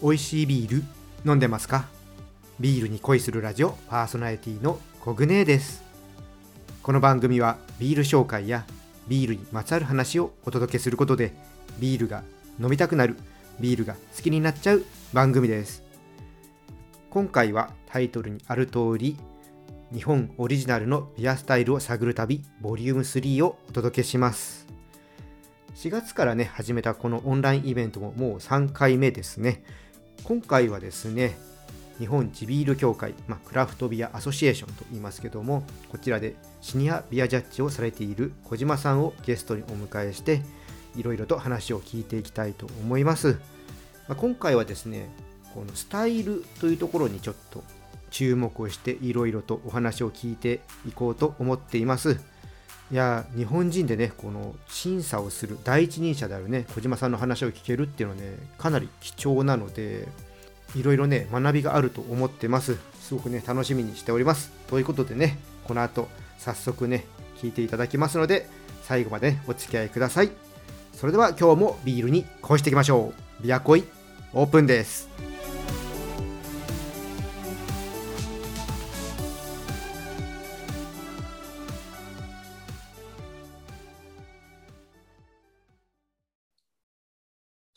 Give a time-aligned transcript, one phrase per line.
[0.00, 0.84] 美味しいビール
[1.28, 1.88] 飲んでますか？
[2.60, 5.82] ビールに恋するラジオパーソナリティのコグネです。
[6.84, 8.64] この番組はビール紹介や
[9.08, 11.32] ビールにまつわる話をお届けすることで
[11.80, 12.22] ビールが
[12.60, 13.16] 飲みたくなる
[13.58, 15.82] ビールが好きになっちゃう番組です。
[17.10, 19.16] 今回はタイトルにある通り
[19.92, 24.68] 日本オリジナルのビアスタイルを探る旅ボリューム3をお届けします。
[25.74, 29.64] 4月からね始めたこのオンラインイベントももう3回目ですね。
[30.24, 31.38] 今回はですね
[31.98, 40.42] 日本地ビール協会、まあ、クラフトビアアソシエーションと言いますけどもこちらでシニアビアジャッジをされている小島さんをゲストにお迎えして
[40.96, 43.38] いろいろと話を聞いていきたいと思います、
[44.06, 45.08] まあ、今回はですね
[45.54, 47.64] このスタイルというところにちょっと
[48.10, 52.20] 注目をしていろいろとお話を聞いていこうと思っています。
[52.90, 60.08] いや日本人でねこの審査をする第一人者であるね小島さんの話を聞けるっていうのはねかなり貴重なので
[60.74, 62.76] いろいろね学びがあると思ってます。
[63.00, 64.50] すごくね楽しみにしております。
[64.68, 66.08] ということでねこの後
[66.38, 67.04] 早速ね
[67.36, 68.48] 聞いていただきますので
[68.82, 70.30] 最後まで、ね、お付き合いください。
[70.94, 73.42] それでは今日もビールに恋していきましょう。
[73.42, 73.84] ビアコイ
[74.32, 75.08] オープンです。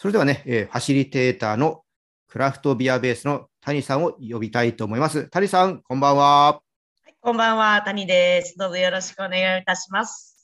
[0.02, 1.84] それではね、えー、ファシリテーターの
[2.28, 5.30] クラフトビアベースの谷さんを呼びたいと思います。
[5.30, 6.54] 谷さん、こんばんは。
[6.54, 6.62] は
[7.08, 8.58] い、こんばんは、谷です。
[8.58, 10.44] どうぞよろしくお願いいたします。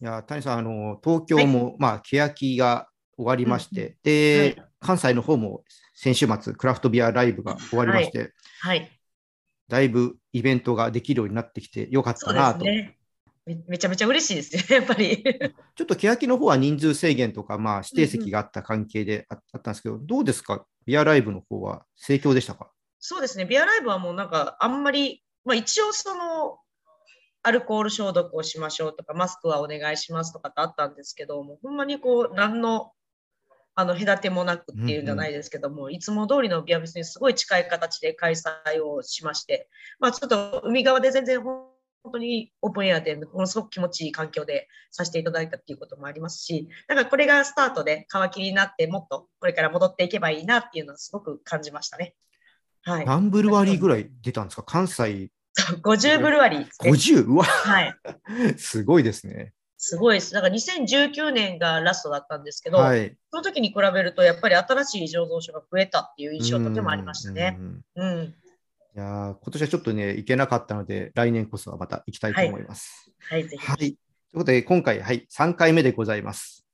[0.00, 2.86] いや、谷さん、あの東京も、はい、まあ欅が
[3.16, 5.64] 終わりまして、うん、で、はい、関西の方も
[5.96, 8.30] 先週末クラフトビアライブが終わりまして、
[8.60, 8.88] はい、
[9.66, 12.64] だいぶイベントができるようになってきてよかったなと。
[12.64, 12.96] ね、
[13.44, 15.22] めちゃめちゃ嬉しいですね、 やっぱり。
[15.22, 22.70] ちょっと欅の方は人数制限とか、まあ、指定席があった関係であったんですけど、うんうん、どうですか、ビアライブの方は盛況でしたか？
[23.00, 26.58] そうですね、ビアライブはもうなんか、あんまり、まあ、一応その、
[27.42, 32.92] アルコール消毒をしましょうとか、マスクはお願いしますとかってあったんですけど、もうほんまにこう、何の
[33.74, 41.71] あの隔てもなくっていうんじゃないですけども、うんうん、いつも通りのビアフェスにすごい近い形で開催をしまして、まあ、ちょっと海側で全然本
[42.10, 52.14] 当にオープンエアでものすごく気持ちいい環境でさせていただいたっていうこともありますし、だからこれがスタートで皮切りになってもっとこれから戻っていけばいいなっていうのはすごく感じましたね。
[52.82, 54.62] はい、何ブルワリーぐらい出たんですか？
[54.62, 55.30] 関西。
[55.82, 57.26] 50ブルワリー、50?
[57.26, 57.94] うわ、はい、
[58.56, 59.52] すごいですね。
[59.76, 60.32] すごいです。
[60.32, 67.58] だから2019年がラストだったんですけど、はい、その時に比べるとやっぱり新しい醸造所が増えたっていう印象とてもありましたね。
[67.58, 68.34] うん、うん
[68.94, 73.10] いや今年はちょっとね、行けなかったので、来年こそはまた行きたいと思います。
[73.30, 73.56] はい、はい。
[73.56, 73.78] はい。
[73.78, 73.94] という
[74.34, 76.66] ことで、今回、はい、3回目でございます。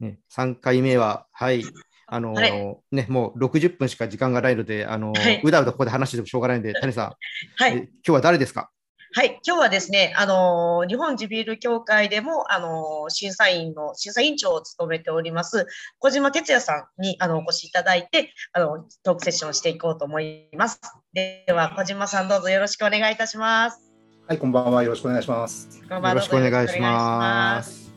[0.00, 1.62] ね、3回目は、はい、
[2.06, 7.12] あのー、ね、もう60分しか時間がないので、あのーはい、うだうだここで話してもしょうがないので、谷さん、
[7.56, 8.70] はい、今日は誰ですか？
[9.12, 15.66] はい、今日はですね、あの日本地ビール協会でも、あの審査員の、審査委員長を務めております、
[15.98, 20.80] 小島哲也さんにあのお越しいただいて、あのトークセッションをしていこうと思います。
[21.12, 23.80] では、小島さん、どうぞよろしくお願いいたします。
[24.28, 24.84] はい、こんばんは。
[24.84, 25.80] よろしくお願いします。
[25.82, 27.90] よろしくお願いします。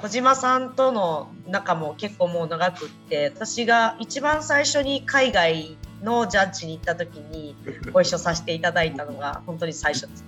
[0.00, 7.56] 小島さんとの仲も結構もう長くって、私が一番最初に海外のジャッジに行った時に
[7.92, 10.24] ご一緒させていただいたのが本当に最初です。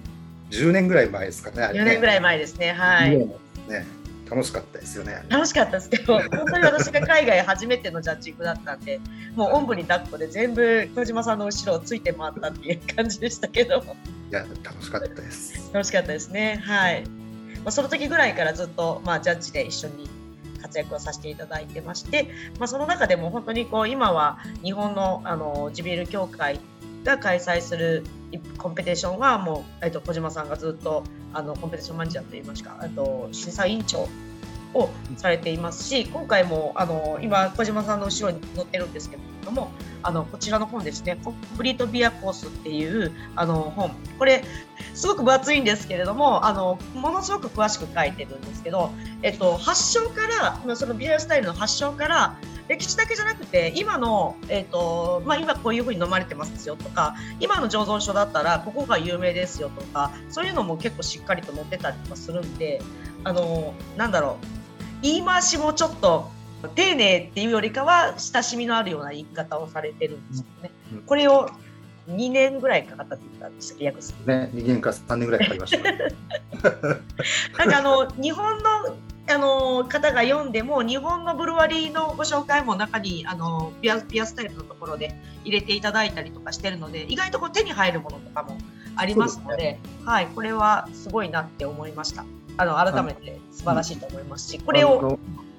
[0.52, 1.78] 10年ぐらい前ですかね。
[1.78, 2.72] 4年ぐらい前ですね。
[2.72, 3.16] はい。
[3.16, 3.86] ね、
[4.30, 5.24] 楽しかったですよね。
[5.28, 9.00] 楽しかったですけど、本当に私が海外初めてのジャッジングだったんで、
[9.34, 13.82] もうおんぶに抱っこで全部小島さんの後ろをついて回ったっていう感じでしたけど。
[14.30, 15.70] いや、楽しかったです。
[15.72, 16.62] 楽しかったですね。
[16.64, 17.04] はい。
[17.64, 20.10] まあ、その時ぐらいからずっと、まあ、ジャッジで一緒に
[20.60, 26.60] 活躍をさせていただいてまして、まあ、その中でも本当にこう今は日本のあのジビール協会
[27.04, 28.04] が開催する
[28.58, 34.09] コンペティションはもう、えっと、小島さんがずっとあのコンペティションマネージャーといいますかと審査委員長
[34.74, 39.71] をされていますし今回もあの今小島さんの後ろに載ってるんですけれども
[40.03, 43.92] あのこちらの本ですね「コンプリートビアコース」っていうあの本。
[44.19, 44.45] これ
[44.95, 48.91] すごく分厚いんですけれどもあのものすごく詳しく書いてるんですけど、
[49.22, 50.27] えっと、発祥か
[50.66, 52.36] らそのビアスタイルの発祥から
[52.68, 62.80] 歴史だけじゃなくて今の、えーとまあ、今こういうふうに飲まれてますよとか今の醸造所だったらここが有名ですよとかそういうのも結構しっかりと載ってたりとかするんで
[63.25, 64.61] あのなんだろう
[65.03, 66.31] 言い回しもちょっと
[66.75, 70.71] 丁寧っていうよりかは親しみのあるような言い方をされてるんですよね。
[70.95, 71.51] うん、これを
[72.09, 75.83] 2年ぐらいかかったって言ったんですけね、2年か3年ぐらいかかりました、
[77.59, 78.97] なんかあの日本の
[79.28, 85.15] あの方が読んでも日本のブルワリーのご紹介も中にあのビアビアスタイルのところで
[85.45, 88.59] 入れていただいたりとかしてるので意外とこう手に入るものとかも
[88.97, 92.25] ありますので、はい、これはすごいなって思いました。
[92.57, 95.19] あの改めて素晴らしいと思いますし、これを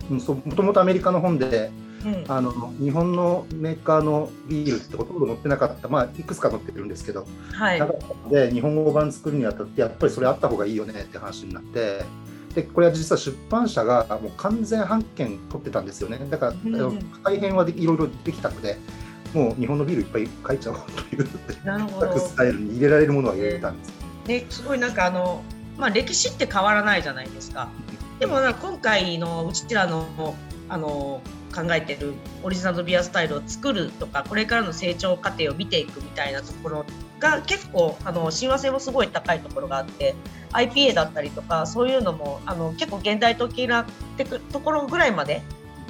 [0.09, 0.19] も
[0.55, 1.71] ともとアメリカの本で、
[2.05, 2.25] うん。
[2.27, 7.79] あの日本のメーカーのビールってほとんど載ってなかった、まあ、いくつか載ってるんですけど、はい。
[7.79, 12.03] なかったので、日本語版作るにあたって、やっぱりそれあった方がいいよねって話になって、
[12.53, 18.77] でこれは実は出版社がもう完全版権取ってたんですよね、だから、うん改編はでいろいろできたので、
[19.33, 21.27] もう日本のビールいっぱい書いちゃおうという
[21.65, 22.17] なるほど。
[22.19, 23.91] スタイルに入れられるものは入れたんです。
[24.27, 25.41] ね、すごいなんかあの、
[25.77, 27.69] まあ、歴史って変わらないじゃないですか。
[28.19, 30.05] でもな今回のうちらの
[30.69, 31.21] あの
[31.53, 36.85] 考えてるオリジナルビアスタイルを作るとかこれからの成長過程を見ていくみたいなところ
[37.19, 40.15] が結構あの親和性もすごい高いところがあって
[40.51, 43.85] IPA だったりとかそういうのもあの結構現代的な
[44.17, 45.41] てくところぐらいまで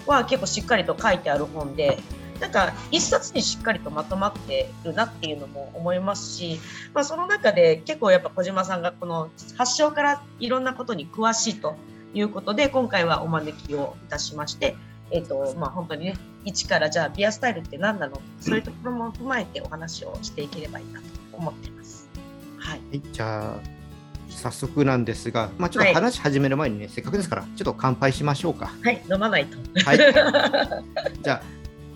[0.06, 1.98] は結構しっかりと書いてある本で
[2.44, 6.60] なんか一冊にしっかりとまとまってるなっていうのも思いますし、
[6.94, 11.78] まあ、その中で結構やっぱ小島さんがこの発祥からいろんなことに詳しいと
[12.14, 14.76] いうことで今回はお招きをいたしまして、
[15.12, 18.20] えーとまあ、本当にね一からじゃあビアスタイルって何なの？
[18.42, 22.10] そういうところも踏まえてお話をしていければいいなと思ってます。
[22.58, 23.74] はい、はい、じゃあ
[24.30, 28.72] 早速なんですが、まあ、ちょっはいと話始める前にね、せっかくですから、ちょっと乾杯しましょうか。
[28.84, 29.58] はい、飲まないと。
[29.86, 29.98] はい。
[31.24, 31.44] じゃあ、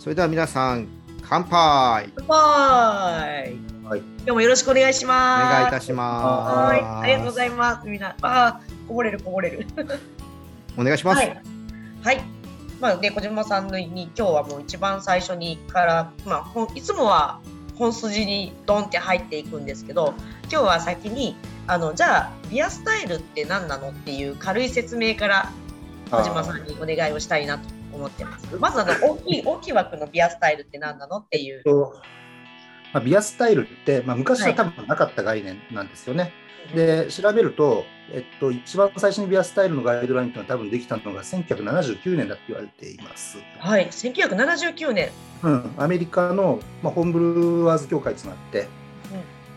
[0.08, 0.88] それでは皆さん、
[1.22, 3.60] 乾杯はーい。
[3.84, 5.54] はい今日もよろしくお願いしおます。
[5.54, 6.74] 願いいたします。
[6.74, 7.86] はい、ありがとうございます。
[7.90, 9.68] みんな、あー、こぼれるこぼれる。
[10.78, 11.18] お願いします。
[11.18, 11.42] はい。
[12.06, 12.24] はい。
[12.80, 17.42] まあね、小島さんのに今日はもう一番最初にから、まあ、いつもは
[17.76, 20.14] 本筋にドンって入っていくんですけど
[20.44, 21.36] 今日は先に
[21.68, 25.52] あのじゃあビアスタイルって何なのっていう軽い説明から
[26.10, 28.56] 小島さんにお願いをしたいなと思ってます。
[28.58, 31.64] まずあの大きい大きい枠のビアスタイルって何なのっていう。
[31.64, 31.94] と
[32.94, 36.32] まあ、ビアスタイルって、まあ、昔は多分なかった概念なんですよね。
[36.74, 43.38] で調べると、えっと、一番最初にビアスタイルのガイドラインというのは多分できたのが1979年だって言われています。
[43.60, 45.10] はい、1979年。
[45.44, 48.68] うん、アメリカの、まあ、ホームブルワーズ協会となって、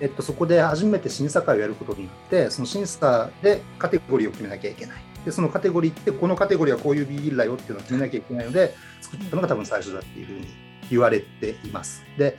[0.01, 5.10] えっと、そこで初めて審査会をやることになって、その審査でカテゴリーを決めなきゃいけない。
[5.25, 10.47] で、そのカテゴリーって、このカテゴリーはこういうビールだよっていうのを決めなきゃいけないので、作ったのが多分最初だっていうふうに
[10.91, 12.05] 言われています。
[12.17, 12.39] で、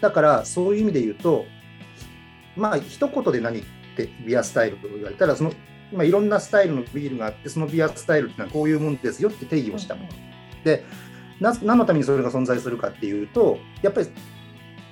[0.00, 1.44] だからそういう意味で言うと、
[2.56, 3.62] まあ、一言で何っ
[3.96, 5.52] てビアスタイルと言われたら、その、
[5.92, 10.08] まあ、いろんなスタイルのビールがあって、そのビアスタイルっていうのはこういうもんですよって定義をしたもの。
[10.64, 10.84] で
[11.40, 14.08] な何のためにそれが存在するかっていうとやっぱり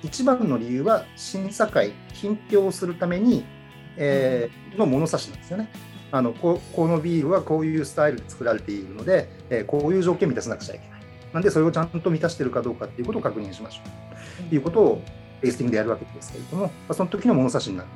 [0.03, 3.45] 一番の理由は審査会品評をするために、
[3.97, 5.69] えーの物差しなんですよね
[6.11, 11.01] あのここのビールはこういうスタイルで作られているので、えーこういう条件を満たさなくちゃいけない。
[11.33, 13.81] なんでそれをちゃんと満たしているかどうかっていうことを確認しましょ
[14.45, 14.49] う。
[14.49, 15.01] ということを
[15.41, 17.95] テイスティングでやるわけですけれども、まあ、その時の物差しになるも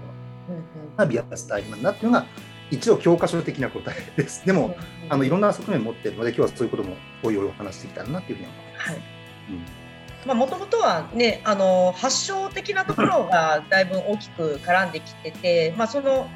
[0.56, 2.26] のがビアスタイルなんだっていうのが
[2.72, 4.46] 一応教科書的な答えです。
[4.46, 4.76] でも
[5.10, 8.90] あのいろんな側面を持っているので、今日はそういうこともおいおいお話していきたいなというふうに思います。
[8.90, 9.02] はい。
[9.50, 9.86] うん。
[10.26, 16.28] まあ、もともとはね、あの発祥的なところがだいぶ大きく絡んできてて、まあ、その、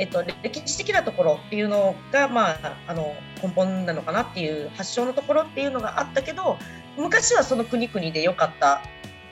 [0.00, 6.56] えっと、歴史的なところっていうのが、まあ、あの根本なのかなっていう発祥のところっていうのがあったけど
[6.96, 8.80] 昔はその国々で良かった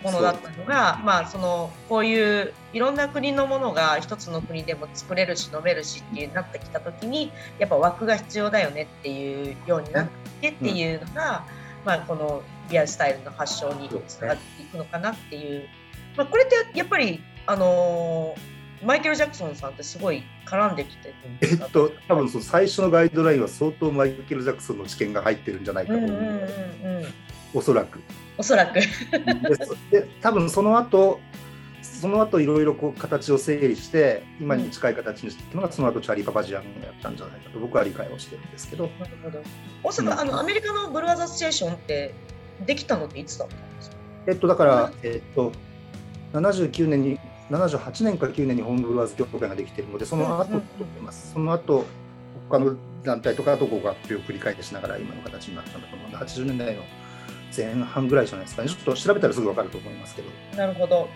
[0.02, 10.09] ものだったのが、まあ、そのこういういろんな国のものが一つの国でも作れるし飲めるしっていうなってきた時にやっぱ枠が必要だよねっていうようになっ
[10.43, 11.47] てっていうのが、
[11.87, 15.66] まあ、このビアスタイルの発祥につながっていくのかなっていう、
[16.14, 27.14] まあ、これってやっぱり、あのーマイケル・ジャクソンさんってすごい絡んできてるんえっと、多分その最初のガイドラインは相当マイケル・ジャクソンの知見が入ってるんじゃないかと思う、うんうんうんうん。
[27.54, 28.00] おそらく。
[28.37, 28.75] おそらく。
[29.90, 31.20] で多分その後
[31.82, 38.88] その後いろいろこう形を整理して今に近い形にしてっていうのがその後チャーリー・パパジアンがやったんじゃないかと僕は理解をしてるんですけど。
[39.00, 39.42] なるほど。
[39.82, 42.14] 大阪、あのアメリカのブルワーズ・アソシエーションって
[42.64, 43.58] できたのっていつだったん。
[43.58, 45.52] ですかえっとだから、えっと、
[46.32, 47.18] 79年に
[47.50, 50.62] 78年か9年にホームブルワーズ協会ができているのでその後と思
[50.99, 51.87] います、その後
[52.50, 56.83] 他の団体とかとこう合併を繰り返しながら今の形になったんだと思うので80年代の
[57.57, 58.69] 前半ぐらいじゃないですかね。
[58.69, 60.28] ちょっと調べたらすぐ分かると思いますけど。
[60.57, 61.09] なるほど。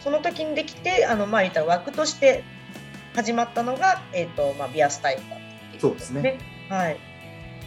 [0.00, 2.44] その時にできてあのまあ言ったら枠として
[3.14, 5.38] 始まったのが、えーとまあ、ビアスタイルだったっ
[5.70, 6.38] ていそうですね。
[6.68, 6.98] はい。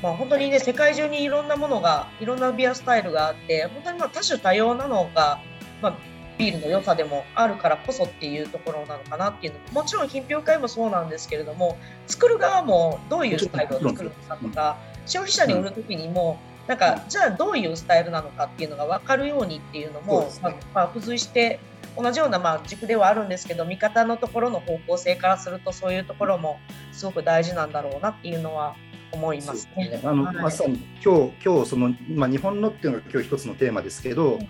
[0.03, 5.41] まあ、本当にね世界中にいろんなものがいろんなビアスタイルがあって本当にまあ多種多様なのが、
[5.81, 5.97] まあ、
[6.37, 9.59] ビールの良さでもあるからこそっていうところなのかなっていうの。
[9.73, 21.59] もちろん品評会もそうなんですけれども作る側もどういうスタイルを作るのかとか消費者に売る時にも、なんかじゃあどういうスタイルなのかっていうのが分かるようにっていうのも、ね、まあ、まあ、付随して
[21.95, 26.59] 同じようなまあ軸ではあるんですけど見方のところの方向性からするとそういうところも
[26.91, 28.75] すごく大事なんだろうなっていうのは
[29.11, 29.89] 思いますね。
[29.89, 30.01] ね。
[30.03, 34.49] あの、はい、まさに今日今日その、まあ、日本のっていうのが今日一つのテーマですけど、うん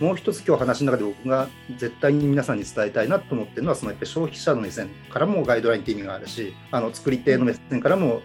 [0.00, 8.20] もう一つ今日話の中で僕が絶対に皆さんに伝えたいなと思ってるのはそのやっぱり消費者の目線からもガイドラインって意味があるしあの作り手の目線からも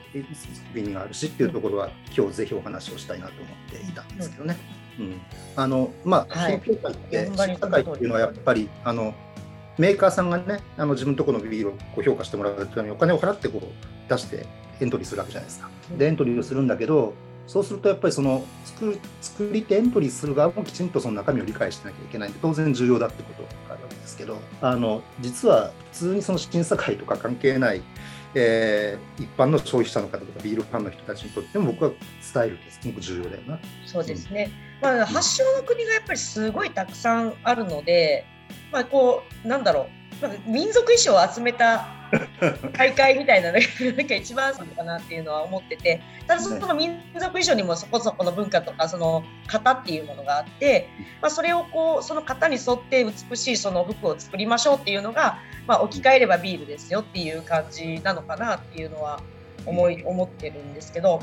[0.75, 4.57] 意味があるしっていうところは今日ぜひお話をしたいなと思っていたんですけどね。
[4.99, 5.21] うん、
[5.55, 9.13] あのまあ、品評会って社会っていうのはやっぱりあの
[9.77, 14.45] メーカーさんがねあの自分のところのビールをこう評価してもらうためにお金を払ってこう出して
[14.81, 15.69] エントリーするわけじゃないですか。
[15.97, 17.13] でエントリーをするんだけど
[17.49, 27.81] そうするとやっぱりその作作り手エントリーする側もきちんとその中身を理解しなきゃいけないんで当然重要だってことがあるわけですけどあの実は普通にその審査会とか関係ない、
[28.35, 31.89] えー、一般の消費者の方とかビールファンの人たちにとっても僕は
[32.33, 33.59] 伝えるってすごく重要だよな。
[33.83, 34.51] そうですね、
[34.83, 38.25] うん、まあ、発祥の国がやっぱりすごいたくさんあるので、
[38.71, 39.98] まあ、こうなんだろう
[40.45, 41.87] 民族衣装を集めた
[42.73, 50.89] 大会みたいなのがなんか一番そうかなっていうのは思っててただその民族衣装にもそこそこの文化とかその型っていうものがあって、
[51.21, 59.21] まあ、それをこうその型に沿って美しいその服を作りましょうっていうのが、まあ、置き換えればビールですよっていう感じなのかなっていうのは
[59.65, 61.21] 思い思ってるんですけど、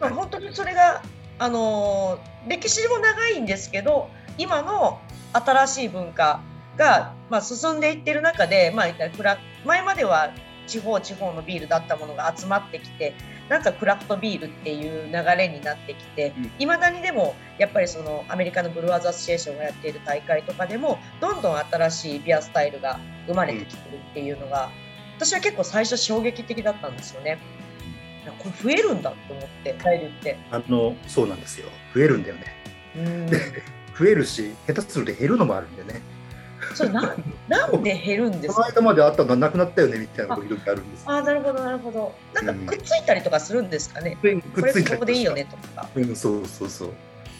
[0.00, 1.02] まあ、本当にそれが
[1.38, 5.00] あの歴史も長いんですけど今の
[5.32, 6.40] 新しい文化
[6.76, 8.86] が、まあ、進んでいってる中で、まあ、
[9.64, 10.32] 前までは
[10.66, 13.14] 地方地方のビールだったものが集まってきて
[13.48, 24.70] なんかクラフトビールっていう流れになってきていま、うん、だにでもやっぱりそのアメリカのブルワーズ・アソシエーションがやっている大会とかでもどんどん新しいビアスタイルが生まれてきてるっていうのが、
[25.16, 27.38] 私は結構最初衝撃的だったんですよね。
[28.38, 32.44] これ増えるんだと思ってタイルってあのそうなんですよ増えるんだよね。
[32.96, 33.26] うん
[33.98, 36.00] 増えるし下手すると減るのもあるんでね。
[36.74, 37.14] それな
[37.48, 38.54] なんで減るんですか？
[38.54, 41.04] この間まであったのがなくなったよねみたいな時々あるんです。
[41.06, 42.14] ああなるほどなるほど。
[42.34, 44.18] なんかくっついたりとかするんですかね？
[44.22, 45.88] うん、くっついたりここでいいよねとか。
[45.94, 46.90] うん、そうそうそう。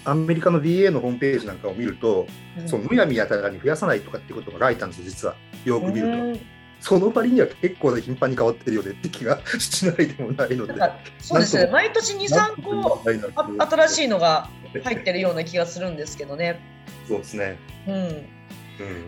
[0.04, 2.26] アメリカの BA のホームページなんかを見ると、
[2.58, 5.34] うん、そのむやみやたらに増やさないとかっていうことが書いたんですよ実は
[5.64, 6.40] よく見ると。
[6.80, 10.72] その割には結構頻繁に変わってるよねって気がしないでもないので。
[11.18, 14.48] そうですね、毎年2、3個新しいのが
[14.82, 16.58] 入ってるような気がするんですけどね。
[17.06, 17.58] そうですね。
[17.86, 18.26] うん。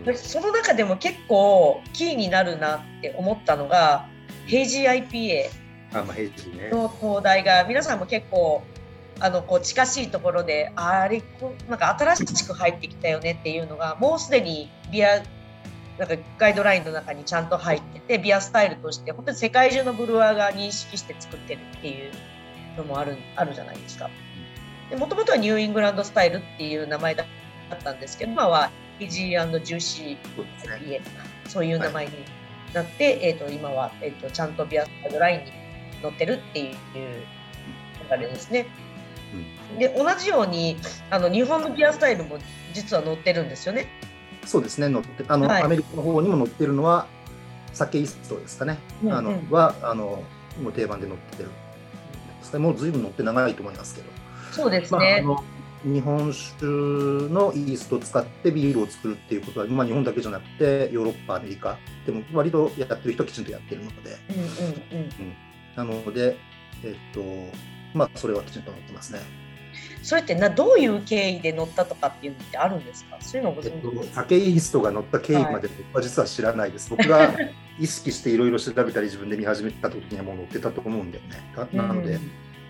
[0.05, 4.07] うん、その中でも結構キーになるなって思ったのが
[4.45, 5.49] ヘイジー IPA
[6.71, 8.63] の東大が皆さんも結構
[9.19, 11.23] あのこう近しいところであれ
[11.69, 15.23] なんか新しく入ってきたよねっていうのがもうすでにビア
[15.97, 22.11] なんかガイドラインの中にちゃんと入っててビアスタイルとして本当に世界中のブルワーが認識して作ってるっていう
[22.77, 24.09] のもあるあるじゃないですか。
[24.97, 27.25] もともとはニューイングランドスタイルっていう名前だ
[27.73, 30.17] ったんですけど今はイージージューシー
[30.67, 31.15] IPA とか
[31.47, 32.11] そういう名前に
[32.73, 35.51] なって、はい、えーと、今は、えーと、ちゃんとビアスタイルラインに
[36.01, 36.75] 乗ってるっていう
[38.11, 38.67] 流れですね。
[39.71, 40.77] うん、で同じように
[41.09, 42.37] あの日本のビアスタイルも
[42.73, 43.87] 実は乗ってるんですよね。
[44.45, 44.89] そうですね。
[44.89, 47.07] 乗ってあの、はい、アメリカの方にも乗ってるのは
[47.73, 50.23] 酒イーストですかね、うんうん、あのはあの
[50.61, 51.49] もう定番で乗ってる
[52.59, 54.07] もうずいぶん乗って長いと思いますけど。
[54.51, 55.43] そうですね、まあ、
[55.83, 65.33] 日本酒のイーストを使ってビールを作るっていうことは、まあ、日本だけじゃなくてヨーロッパアメリカでも割とやってる人はきちんとやってるので、うんうんうん、
[65.75, 66.37] なので、
[66.83, 67.21] えっと
[67.93, 69.19] まあ、それはきちんと載ってますね。
[70.03, 73.17] それってなどういう経緯で乗ったとかっていうのってあるんですか？
[73.21, 76.93] そういうのご存知ですか、酒イーストが乗った経緯まで僕は実は知らないです。
[76.93, 77.33] はい、僕が
[77.79, 81.41] 意識していろいろ調べたり自分で見始めた時にはもう乗ってたと思うんだよね。
[81.71, 82.19] なので、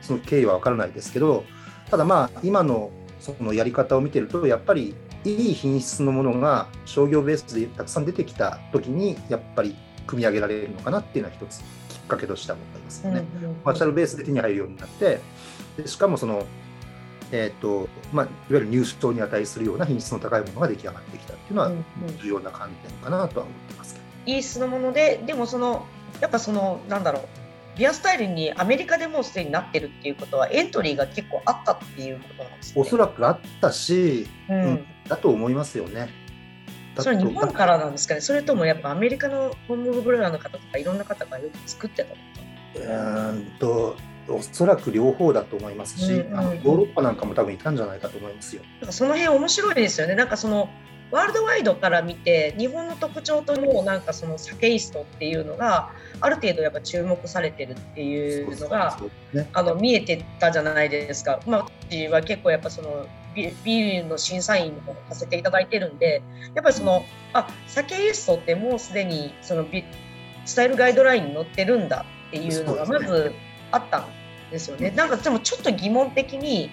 [0.02, 1.44] その経緯は分からないですけど
[1.90, 2.92] ただまあ今の
[3.24, 13.24] そのやり方を見てるとやっぱりいい品質のものが商業ベースでたくさん出てきた時にやっぱり組み上げられるのかなっていうのは一つきっかけとしては思いますよね。
[13.64, 15.22] マーシャルベースで手に入るようになって
[15.78, 16.46] でしかもその、
[17.32, 21.72] えーとまあ、いわゆる入手に値するような品質の高いものが出来上がってきたっていうのは
[22.22, 24.06] 重要な観点かなとは思ってますけど。
[24.26, 25.86] いい質のものででもその
[26.20, 27.43] やっぱそのなんだろう
[27.78, 32.82] ビアスタイルにアメリカでもうすでになってるっていうことはエントリーが結構あったっていうことなんですね。
[32.82, 36.10] おそらくあったし、うん、うん、だと思いますよね。
[37.02, 42.14] それ日本からなんですかねそれともやっぱアメリカのホームブルーラーの方とかいろんな方がよく作ってた
[42.80, 43.96] うんと
[44.28, 48.62] おそらく両方だと思いますし、うんうんうん、あのヨーロッパなんかも多分いたんじゃないかと思いますよ。
[48.80, 50.16] なんかその辺面白いですよね。
[50.16, 50.70] なんかその
[51.12, 55.92] ワールドワイドから見て日本の特徴ともなんかその酒イストっていうのが
[56.24, 58.98] ある程度やっぱ注目されてるっていうのが
[59.52, 61.42] あの見えてたじゃないですか。
[61.46, 66.22] まあ、私は結構やっぱそのビールの審査員もさせていただいてるんで
[66.56, 67.04] やっぱりその
[67.34, 69.84] あ酒イストってもうすでにそのビ
[70.46, 73.34] スタイルガイドラインに載ってるんだっていうのがまず
[73.72, 74.06] あったん
[74.50, 74.92] ですよね。
[74.92, 76.72] なんかでもちょっと疑問的に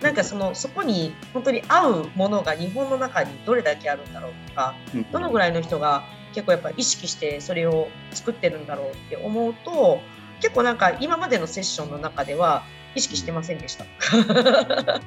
[0.00, 4.76] なんかそのそこに本当に合うものが日本の中にどれだけあるんだろうとか、
[5.10, 10.00] どのぐらいの人が結構やっぱ意識してそれを作ってるんだろうって思うと
[10.40, 13.86] 結構なんか今までのセッションの中では意識してませんでした。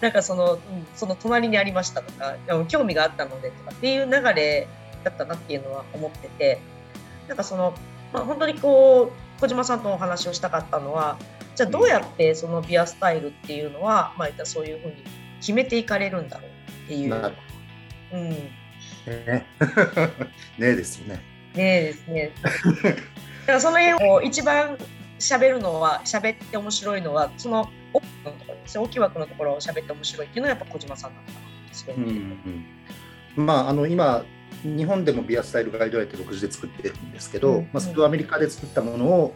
[0.00, 0.58] なんかその
[0.94, 2.36] その隣にありましたとか
[2.68, 4.68] 興味があったのでとかっていう流れ
[5.04, 6.60] だったなっていうのは思ってて
[7.28, 7.74] なんかその、
[8.12, 11.16] まあ、本当にこう小島さんとお話をしたかったのは
[11.54, 14.96] じゃあどうやってそのビアスタイルっていうのは、まあ、そういうふうに
[15.40, 16.50] 決めていかれるんだろう
[16.84, 17.32] っていう。
[18.12, 18.50] うん、
[19.06, 19.46] ね
[20.58, 21.22] ねですよね。
[21.54, 22.32] ねですね。
[22.42, 24.76] だからその辺を一番
[25.18, 32.66] 喋るのは喋って面白いのはその大きのところです大きい枠のところを喋って面白いっていうのはやっぱ小島さんなのかなすごい、うん
[33.36, 34.24] うん、まああの今
[34.62, 39.34] 日本でもビアスタイルガイドラインって独自で作ってるんですけど、うん、まあ、それをアメリカで作ったものを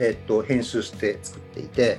[0.00, 1.98] えっと、編集して作っていて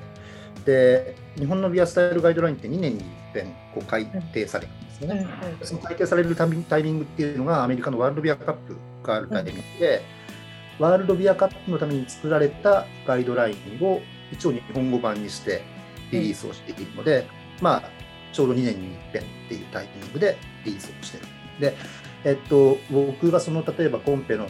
[0.66, 5.28] で日本のビアスタイルガイドラインって2年に一遍こう改定されるんですよね、
[5.60, 10.02] うん、その改定されるタイミングっていうのがアメリカのワールドビアカップがあるタイミングで、
[10.80, 14.02] うん、ワールドビアカップのために作られたガイドラインを
[14.32, 15.62] 一応日本語版にして
[16.12, 17.28] リリースをしているので、
[17.58, 17.90] うん、まあ
[18.32, 21.26] ちょうど2年に一遍っていうタイミングでリリースをしてる。
[21.60, 21.76] で、
[22.24, 24.48] えっと、僕がその例えばコンペの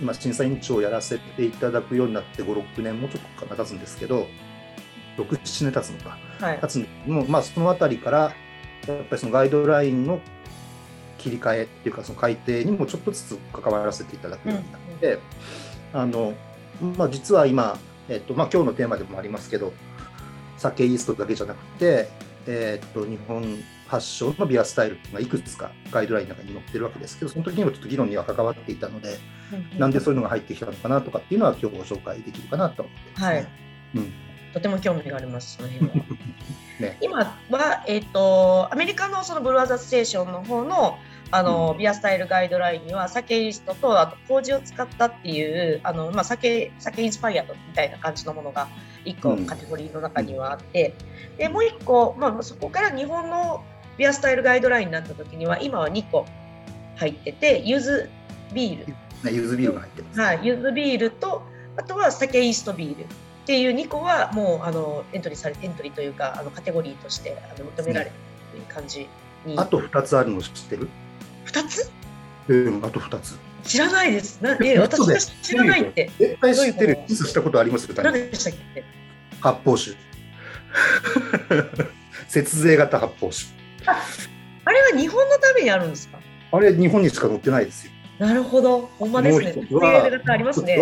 [0.00, 4.26] 今、審査委員長をやらせていただくようになって5、6年もちょっとかな経つんですけど、
[5.16, 8.32] 6、7年経つのか、はい、経つんもまあ、そのあたりから、
[8.86, 10.20] やっぱりそのガイドラインの
[11.18, 15.18] 切り替えっていうか、その改定にもちょっとずつ関わらせていただくようになって、
[15.94, 16.34] うん、あの
[16.96, 19.72] まあ、実は今、えっとまあ今日のテーマでもありますけど、
[20.58, 22.08] 酒イーストだけじゃなくて、
[22.46, 23.44] えー、っと日本
[23.86, 29.18] 発祥のビアスタイルがいくつかガイドラインの中に載ってるわけですけど、その時にもちょっと議論には関わっていたので、
[29.72, 33.48] うん、なんでそういうのが入ってきたのかなとかっていうのは、今日ご紹介できるかなと思ってます、ね、はい、
[33.96, 34.12] うん、
[34.52, 36.04] とても興味があります、その辺は。
[36.80, 37.18] ね、今
[37.50, 40.98] は、えーと、アメリカのそのブルーアザステーションの方の
[41.30, 48.68] あの、うん、ビアスタイルガイドラインには酒リストとあと麹を使ったっていうあの、まあ、酒酒インスパイアドみたいな感じのものが
[49.06, 50.94] 1個カテゴリーの中にはあって、
[51.32, 53.64] うん、でもう1個、まあ、そこから日本の
[53.96, 56.26] ビアスタイルガイドラインになった時には今は2個
[56.96, 58.10] 入っててゆず
[58.52, 58.94] ビール。
[59.32, 61.42] ゆずビールが入ってます、はい、ゆずビールと
[61.76, 63.06] あとは酒イーストビール
[63.42, 68.12] っていう2個はもうあのエントリーされエントリーというかあのカテゴリーとしてあの認められる
[68.52, 69.08] という感じ
[69.44, 70.88] に、あと2つあるの知ってる
[71.46, 71.90] ?2 つ？
[72.48, 73.36] うんあと2つ。
[73.64, 74.40] 知らないです。
[74.42, 76.10] なえ私が知らないって。
[76.18, 77.88] 絶対知ってるキスしたことあります？
[78.02, 78.84] 何でしたっけ？
[79.40, 79.96] 発泡酒。
[82.28, 83.50] 節税型発泡酒。
[84.64, 86.18] あれは日本のためにあるんですか？
[86.52, 89.66] あれ日本にしか載ってないですよなるほど、ほんまですね。
[89.68, 90.78] もうありますね。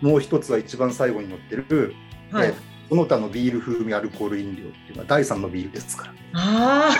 [0.00, 1.94] もう一つは一番最後に載ってる、
[2.32, 2.52] はい、
[2.88, 6.12] その他のビール風味アルコール飲料っていうのは第三のビールですから。
[6.32, 6.94] ああ、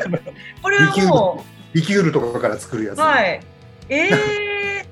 [0.62, 2.98] これはもうリキュールとかから作るやつ。
[2.98, 3.42] はい。
[3.90, 4.86] ええ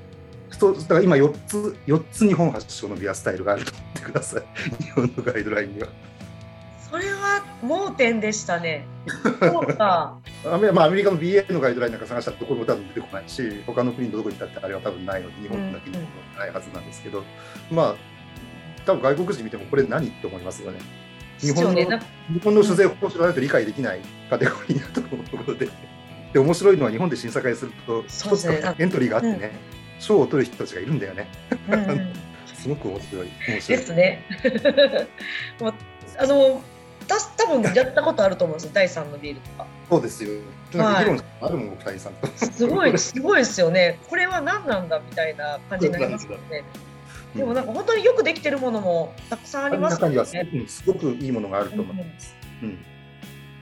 [0.51, 0.53] ー。
[0.59, 4.43] そうだから今4つ4つ日本発祥のビアスタイルがあると思ってください。
[4.83, 5.87] 日本のガイドラインには。
[6.89, 8.85] それは盲点でしたね。
[9.39, 10.17] そうか。
[10.45, 15.97] アメまあ、アメリカの BA のガイドラインなんか探したらどこにも多分出てこないし、他の国のどこに行ったってあれは多分ないので、日本だけに
[16.37, 17.25] ないはずなんですけど、うん
[17.69, 17.95] うん、まあ、
[18.85, 20.79] 多分外国人見てもこれ何って思いますよね。
[21.39, 25.69] 日本の日本の酒税法を知らないと理解できないカテゴリーだと思うところで。
[26.33, 29.51] で、面白いのは日本で審査会すると、一つエントリーがあってね、
[29.99, 31.27] 賞、うん、を取る人たちがいるんだよね。
[31.69, 32.13] うん、
[32.53, 33.27] すごく面白い。
[33.47, 34.23] 面白いですね。
[36.17, 36.61] あの
[37.09, 39.67] 私多分やったことあると思うんですよ第3のビールとか。
[39.89, 40.29] そうですよ。
[40.73, 42.27] なんか議論あるもん、二人さんと。
[42.35, 43.99] すごい、すごいですよね。
[44.07, 46.63] これは何なんだみたいな感じになりますよね。
[47.35, 49.99] でもなんか本当によくできてるものもたくさんありますね。
[49.99, 50.17] 中に
[50.63, 52.35] はすごくいいものがあると思います。
[52.61, 52.69] うん。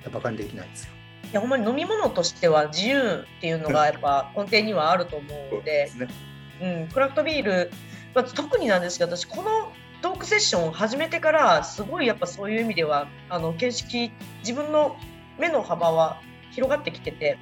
[0.06, 0.92] うん、バカにできないですよ。
[1.32, 6.14] いやほんまに飲み物としては自由っていうのがやっぱ根底にはあると思うので、うでね、
[6.62, 7.72] うん、クラフトビール、
[8.14, 14.98] まあ、特になんですけど私このトークセッションを始めてからすごいやっぱそういう意味ではあの形式自分の
[15.40, 16.20] 目の幅は
[16.52, 17.38] 広がってきてて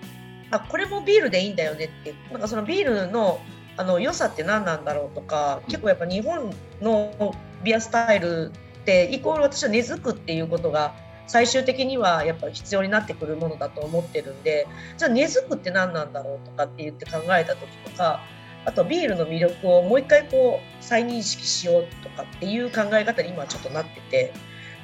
[0.51, 3.39] あこれもビールでいいんだよねってなんかそのビールの
[3.77, 10.93] あの良さって何なんだろうとか結構やっぱ日本のビアスタイルってイコール私は根付くっていうことが
[11.27, 14.65] 最終的にはやっぱり必要になってくるものだと思ってるんで
[14.97, 18.21] じゃあ根付くって何なんだろうとかって言って考えた時とか
[18.65, 24.33] あとビールの魅力をもう一回こう再認識しようとかっていう考え方に今ちょっとなってて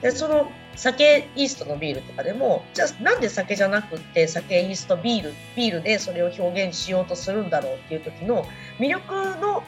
[0.01, 8.45] でその酒イーストのビールとかでもじゃあなんで酒じゃなくって酒イーストビールビールでそれを表現しようとするんだろうっていう時の
[8.79, 9.63] 魅力の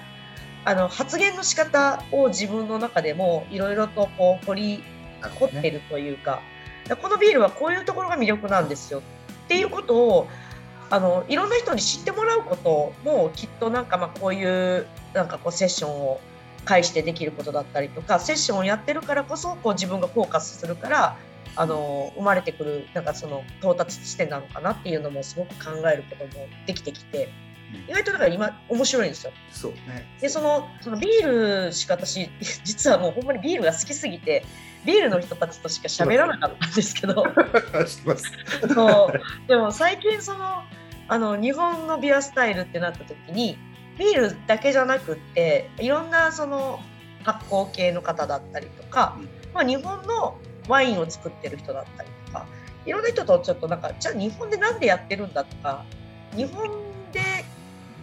[0.65, 4.83] あの発言の仕方を自分の中でもいろいろとこう掘り
[5.21, 6.41] 掘ってるというか、
[6.87, 9.01] ね、このビールはこういうところが魅力なんですよ
[9.45, 10.27] っていうことを
[10.93, 16.21] あのいろんな人に知ってもらうこともきっとなんかまあこういうなんかこうセッションを
[16.65, 21.17] 介してできることだったりとかセッションをやってるからこそこう自分がフォーカスするから
[21.55, 27.29] あの生まれてくるなんかその到達地点なのかなっていうのもすごく考えることもできてきて。
[27.89, 29.31] 意外とだから今面白いんですよ。
[29.51, 30.05] そうね。
[30.21, 32.29] でそのそのビールしか私
[32.63, 34.45] 実はもうほんまにビールが好きすぎて
[34.85, 37.25] ビールの人たちとしか喋らなかったんですけど。
[38.75, 40.63] そうでも最近その
[41.07, 43.57] あの日本のビアスタイルってなった時に
[43.97, 46.79] ビールだけじゃなくっていろんなその
[47.23, 50.37] 発酵系の方だったりとか、うん、まあ、日本の
[50.67, 52.45] ワインを作ってる人だったりとか
[52.85, 55.85] いろんな人とちょっとなんかじゃあ日本で何でやってるんだとか
[56.35, 56.69] 日本
[57.11, 57.21] で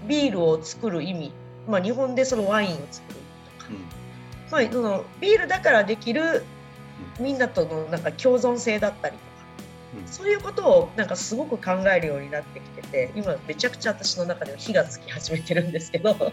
[0.06, 1.32] ビールを作る意味、
[1.68, 3.18] まあ、日本でそのワインを作る
[3.58, 6.44] とか、うん、まあ、そのビールだからできる
[7.18, 9.29] みんなとのなんか共存性だったりと
[10.06, 16.14] そういうことをなんかすごく考えるようになってきてて今めちゃくちゃ私の中では火がつき始めてるんですけど。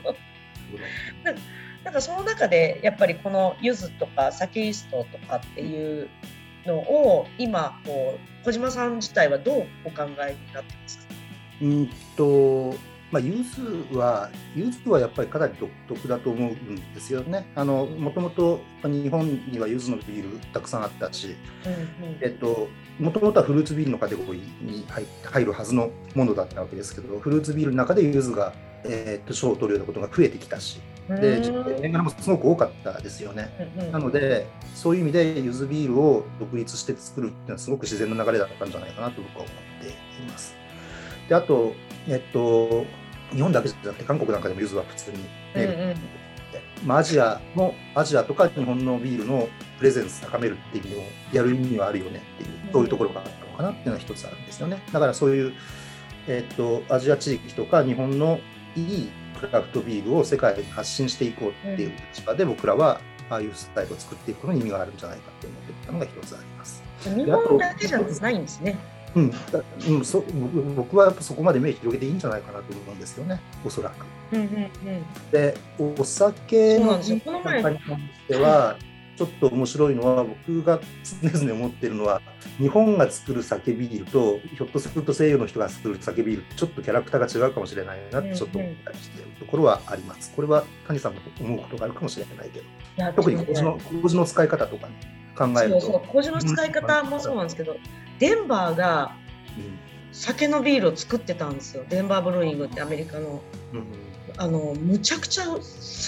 [1.83, 6.09] なんかその中でやっぱりこの柚子とか酒イーストとかっていう
[6.65, 11.05] のを今こう小島さん自体はどうお考えになってますか？
[11.61, 12.75] うんと
[13.09, 17.45] まあ、ユーズは、ユーズはやっぱりかなり独特だと思うんですよね。
[17.55, 22.67] あの、もともと日本には柚子のビールたくさんあったし、うんうん、えっと、
[22.99, 24.85] もともとはフルーツビールのカテゴリーに
[25.23, 31.39] 入るはずのものだったわけですけど、フルーツビールの中で柚子が、えー、っと賞を取るようなことが増えてきたし、で、
[31.79, 33.71] 銘柄もすごく多かったですよね。
[33.91, 40.55] なので、そういう意味で柚子ビールを独立して作るっていうのはすごく自然な流れだったんじゃないかなと僕は思っています。
[41.29, 41.73] で、あと、
[42.07, 42.85] えっと、
[43.31, 45.17] 日本だけじゃなくて韓国なんかでも柚子は普通に、
[45.53, 45.95] ね
[46.85, 55.53] まあ、アジアのアジアとか日本のビールのプレゼンス高めるっていう意味をやる意味はあるよねっていうそういうところがあったのかなっていうのは一つあるんですよねだからそういう、
[56.27, 58.39] えっとアジア地域とか日本の
[58.75, 59.09] いい
[59.39, 66.83] クラフトビールを世界に発信していこうっていう立場で僕らはああいうスタイルを作っていくことに意味があるんじゃないかって思ってたのが一つあります。
[67.03, 68.77] 日本だけじゃないんですね。
[69.17, 69.33] うん、
[69.97, 70.23] うん、そ
[70.75, 74.05] 僕はそこまで目を広げていいんじゃないかなと思うんですよね、おそらく。
[74.31, 77.81] うんうんうん、で、お酒の人に関し
[78.27, 78.77] ては、
[79.17, 80.79] ちょっと面白いのは、僕が
[81.21, 82.21] 常々思ってるのは、
[82.59, 90.31] 日本が作る酒ビールと、ひょっとすると西洋の人が作る酒ビール、ちょっとキャラクターが違うかもしれないなってちょっと思ったりしているところはあります。
[90.35, 94.87] これは谷さんも思うことがあるかもしれないけど、特に麹の麹の使い方とか、
[95.37, 95.81] 考えると。
[95.81, 96.01] そうそう。
[96.07, 97.77] 麹の使い方もそうなんですけど、
[98.19, 99.15] デンバーが
[100.11, 101.83] 酒のビールを作ってたんですよ。
[101.89, 103.41] デンバーブルーイングってアメリカの。
[104.39, 105.59] あのむちゃくちゃ好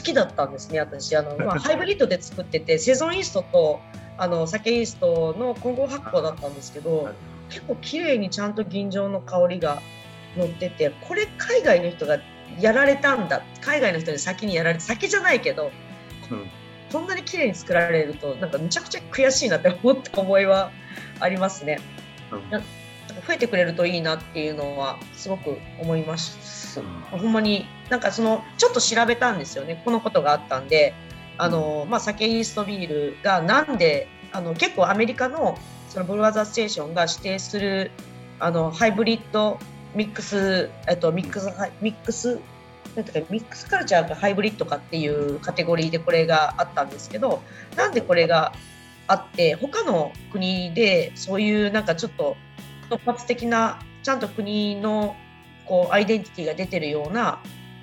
[0.04, 1.15] きだったんですね私。
[1.15, 3.80] あの、まあ、 ハイブリッドで作っててセゾンイーストと
[4.18, 7.10] あの酒イーストの混合発酵だったんですけど
[7.50, 9.82] 結構綺麗にちゃんと吟醸の香りが
[10.38, 12.20] 乗っててこれ海外の人が
[12.60, 13.42] やられたんだ。
[13.62, 15.72] 海外の人に先にやられて酒じゃないけど、
[16.30, 16.52] うん、
[16.91, 20.71] こんなに綺麗に作られるとなんかむちゃくちゃ悔しいなって思った思いは
[21.19, 21.80] ありますね。
[22.32, 26.80] うん、増えてくれるといいなっていうのはすごく思います。
[26.80, 29.82] うん、ほんまになんかそのちょっと調べたんですよね。
[29.86, 30.93] このことがあったんで。
[31.39, 37.91] あの、まあ、酒イーストビールがなんであの結構アメリカのそのブルワザーステーションが指定する
[38.39, 39.58] あのハイブリッド
[39.95, 41.49] ミックス、えっと、ミックス
[41.82, 42.39] ミックス
[42.95, 47.41] なんていうかミックスカルチャーかハイブリッドかっていうカテゴリーでこれがあったんですけど
[47.75, 48.54] なんでこれが
[49.08, 52.36] あって他の国でそういうなんかちょっと
[52.89, 55.15] 突発的なちゃんと国の
[55.65, 57.39] こうアイデンティティが出てるような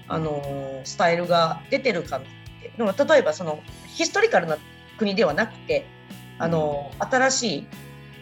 [0.09, 2.37] あのスタイルが出てるかって。
[2.77, 4.59] でも例えばそのヒストリカルな
[4.99, 5.87] 国ではなくて
[6.39, 7.67] あの新しい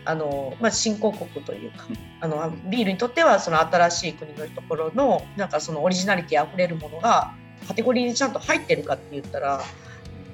[0.04, 1.86] あの、まあ、新興国というか
[2.20, 7.34] あのビールにとってはその新しい国のところのなんかそのオリジナリティあふれるものが
[7.66, 9.62] カテゴリーにちゃんと入ってるかって言ったら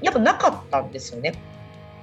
[0.02, 1.34] やっぱなかったんですよね。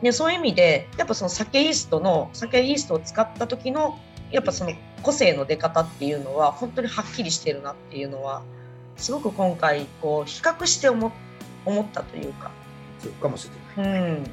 [0.01, 3.97] でそういう意味でやっぱその酒イーストの酒イーストを使った時の
[4.31, 8.43] やっぱその個性の出方っていうのは本当にはっきりしてるなっていうのは
[8.95, 11.11] すごく今回こう比較して思
[11.65, 12.51] 思ったというか。
[12.99, 14.01] そうかもしれない。
[14.01, 14.23] うん、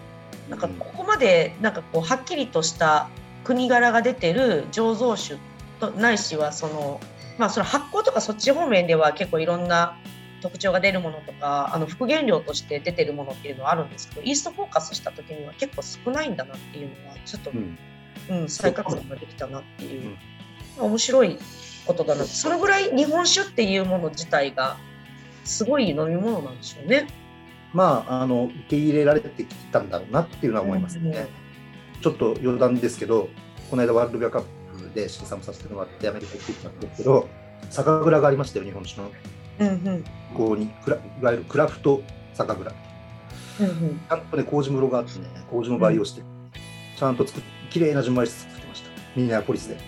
[0.50, 3.08] なんかここまでなんかこうはっきりとした
[3.44, 5.38] 国柄が出てる醸造酒
[5.80, 7.00] とないしはその
[7.38, 9.96] まあその発酵とかそっち方面では結構いろんな
[10.40, 17.78] 特徴が出るものとかあの副原料として出てるものっていうのはあるんですけどイーストフォーカスした時には結構少ないんだなっていうのはちょっと、うん
[18.28, 20.16] うん、再確認ができたなっていう、
[20.78, 21.38] うん、面白い
[21.86, 24.76] ことだなそれぐらい日本酒っていうもの自体が
[25.44, 27.06] すごい飲み物なんでしょうね。
[27.74, 31.10] まあ、あの受け入れられてきたんだろうなっていうのは思いますね。
[31.10, 31.28] うんうん、
[32.04, 33.30] ちょっと余談ですけど、
[33.70, 37.30] この間ワールドビアカップで審査もさせてもらってアメリカ行ってきたんですけど、
[37.70, 39.10] 酒蔵がありましたよ、日本酒の。
[39.60, 42.02] うんうん、ここにいわゆるクラフト
[42.34, 42.72] 酒蔵。
[43.60, 46.22] うんうん、ちゃんとね、麹室があってね、麹の培養して、
[46.98, 48.90] ちゃんと作っ綺麗な純米酒作ってました。
[49.16, 49.78] ミネアポリスで。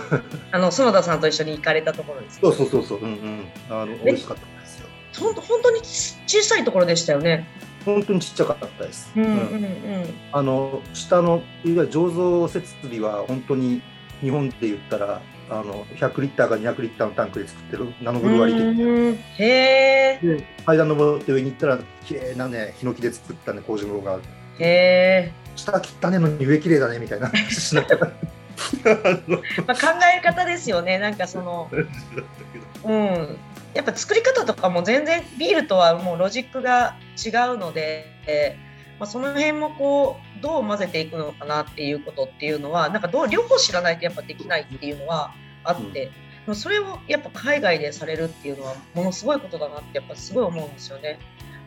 [0.52, 4.88] あの園田さんと一緒に行かれたところです、そうそうそうそう、うんうん、あの美味しかったですよ。
[5.20, 7.46] 本当本当に小さいところでしたよね。
[7.86, 9.12] 本当にちっちゃかったです。
[9.16, 13.80] うんうんうん、あの下のいわゆる醸造設備は本当に
[14.20, 19.18] 日本で言ったらあの100リッターか200リッターのタンクで作ってるナノブル割りで。
[19.38, 20.44] へえ。
[20.66, 24.22] 階段登って上に行ったら綺麗なねヒノキで作ったね麹室がある。
[24.58, 25.32] へえ。
[25.54, 28.12] 下切ったねのに上綺麗だねみたいな話しながら。
[29.66, 29.86] まあ考
[30.18, 30.98] え方ですよね。
[30.98, 31.70] なんかその。
[32.84, 33.38] うん。
[33.76, 38.56] やっぱ作り方とかも全然ビールとはもうロジックが違うので、
[38.98, 45.32] まあ、その辺もこうどう混ぜていくのかなっていうことっていうのはなんかどう両方知らないとやっぱできないっていうのは
[45.64, 46.10] あって、
[46.46, 51.18] うん、それをやっぱ海外でされるっていうのはものすごいことだなってやっぱすごい思うんですよね。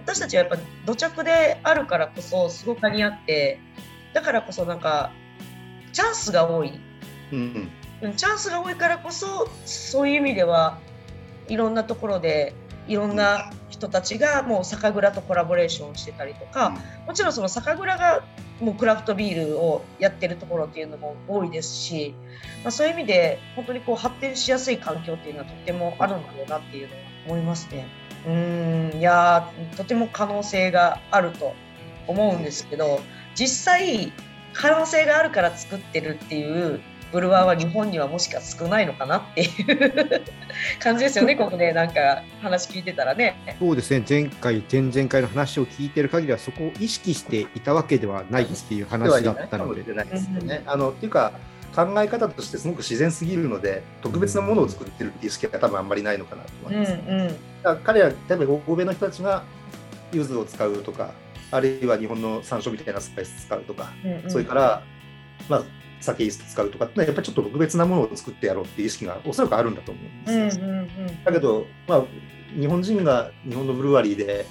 [0.01, 3.59] 私たちはやっぱ土着であるからこそすごく似合って
[4.13, 5.11] だからこそなんか
[5.93, 6.79] チャンスが多い、
[7.31, 7.69] うん。
[8.01, 10.79] うん、チャンスが多いからこそそういう意味では
[11.49, 12.53] いろんなところで
[12.87, 18.23] いろんな人たちがもう酒蔵とコラボレーションしてたりとか、もちろんその酒蔵が
[18.59, 22.15] もうクラフトビールをやってるところっていうのも多いですし、
[22.63, 27.87] まあ、そういう意味で本当にこう発展しやすい環境っていうのはとってもあるんだろうなっていうのは思いますね。
[28.27, 31.53] うんいやとても可能性があると
[32.05, 32.99] 思うんですけど
[33.33, 34.11] 実際
[34.53, 40.21] 可能性があるから作ってるっていうブルワーは日本にはもしか少ないのかなっていう
[40.79, 43.55] 感じですよね、 ここでなんか話聞いてたらね。
[43.59, 49.83] そうですね、前回、前々回の話を聞いてる限りは、そこを意識していたわけではないっていう話だったので。
[50.65, 51.31] あのっていうか、
[51.75, 56.93] 考え方としてすごく自然すぎるので、特別なものを作ってるっていう意識は多分あんまりないのかなと思います。
[56.93, 59.43] うんうん、だ彼ら、例えば欧米の人たちが
[60.11, 61.11] 柚子を使うとか、
[61.51, 64.83] あるいは日本の山椒みたいなスパイス使うとか、うんうん、それから、
[65.47, 65.63] まあ、
[65.99, 70.65] 酒使うとかってのはやっぱりちょっと特別なものを作ってやろうっていう意識がおそらくあるんだと思うんですよ。
[70.65, 72.03] うんうんうん、だけど、まあ、
[72.57, 74.45] 日本人が日本のブルワリーで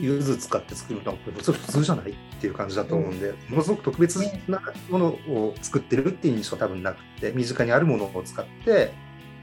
[0.00, 4.60] 柚子使って作るのはそれ普通じゃないっていう感じだと思うんで、うん、ものすごく特別な
[4.90, 8.92] ものを作ってるっていう印象は多分なくて身近にあるものを使って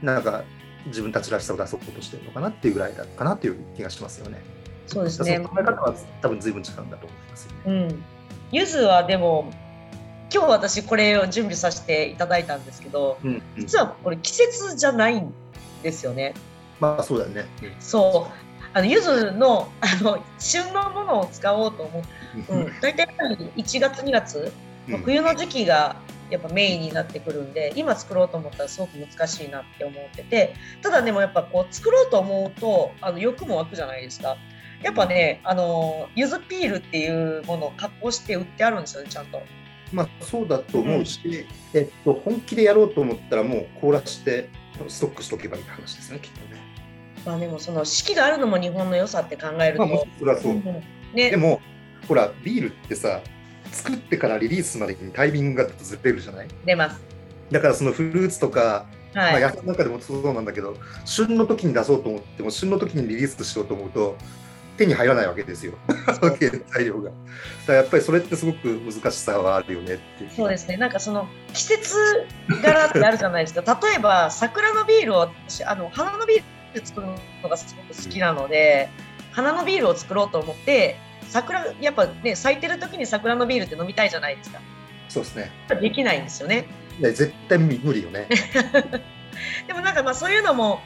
[0.02, 0.44] なんか
[0.86, 4.42] 自分たちらしさを出そうとしてるのかなっていうぐらいだかなっていう気がしますよね。
[4.86, 5.40] そうですね。
[5.40, 7.54] 考え方は多分随分違うんだと思います、ね。
[7.66, 8.04] うん。
[8.50, 9.52] 柚子はでも
[10.32, 15.32] 今日私これを準備させていただいたんですけど、うんうん、実はこれ季節じゃないん
[15.82, 16.34] ですよね。
[16.80, 17.44] まあそうだよね。
[17.62, 22.02] うん、そうあの柚子のあの旬のものを使おうと思
[22.48, 23.06] う、うん、大体
[23.56, 24.52] 1月2月、
[24.88, 25.96] うん、冬の時期が
[26.30, 34.36] やっぱメインになってくるんで今作ろうと思ったらすごく難しいなって思っててただでもやっぱこう作ろうと思うとあの欲も湧くじゃないですか。
[34.82, 39.40] やっぱね、あの柚子ピールっていうものを加工して売ってあるんですよねちゃんと。
[39.92, 44.48] まあ、そうだと思うし、うん、えっと、本気でやろうと思ったらもう凍らして
[44.88, 46.60] ストックしとけばいい話ですねきっとね。
[47.24, 50.64] まあでもその四季があるのも日本の良さって考えると、まあ、もそれはそう、うん、
[51.14, 51.60] ね、でも
[52.08, 53.20] ほらビールってさ
[53.70, 56.48] 作ってからリリースまでにタイミングがずれるじゃない？
[56.64, 57.00] 出ます。
[57.50, 64.16] だからそのフルーツとか、はい、まあ、野菜の中でもそうなんだけど旬の時に出そうと思っても旬の時にリリースしようと思うと
[64.82, 65.74] 手に入らないわけですよ、
[66.72, 67.10] 材料が。
[67.66, 71.96] だやっぱりそれってすごく難しさはあるよねってそうですね、なんかその季節
[72.62, 75.30] 柄ってあるじゃないですか、 例えば桜のビールを、
[75.66, 76.42] あの花のビー
[76.74, 77.06] ル作る
[77.42, 78.88] のがすごく好きなので、
[79.30, 80.96] うん、花のビールを作ろうと思って、
[81.28, 84.60] 桜、やっぱね、咲いてる時に桜のビールって飲みたいじゃないですか。
[85.08, 85.50] そうですね。
[85.80, 86.66] できないんですよね。
[87.00, 88.26] 絶対無理よね。
[89.66, 90.80] でもなんかまあそういうのも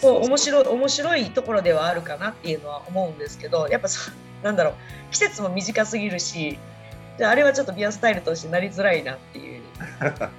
[0.00, 3.88] こう面白い面白いところではあるかなっていうのは思うんですけどやっぱ
[4.42, 4.74] なんだろう
[5.10, 6.58] 季節も短すぎるし
[7.20, 9.62] あれはちょっとビアスタイルとしてなりづらいなっていう。
[9.98, 10.30] ま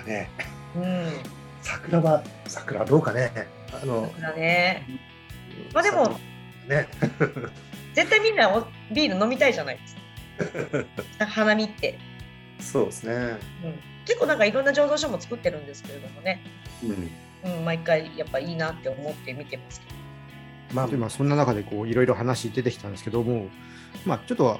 [0.00, 0.30] あね、
[0.76, 1.12] うん、
[1.60, 3.30] 桜は桜どうかね。
[3.72, 4.86] あの桜ね。
[5.72, 6.18] まあでも、
[6.66, 6.88] ね、
[7.94, 9.96] 絶対みんなビール飲みたいじゃないです
[11.18, 11.26] か。
[11.26, 11.98] 花見って。
[12.60, 13.14] そうですね。
[13.64, 16.42] うん結構なんかいろんな醸造所も作ってるんですけれどもね、
[16.82, 17.10] うん
[17.44, 19.94] うん、毎回やっぱいいなって思って見てますけど。
[20.72, 23.46] まあでまあ、そんな中でこういろいろ話出てきたんですけども、
[24.04, 24.58] まあ、ちょっと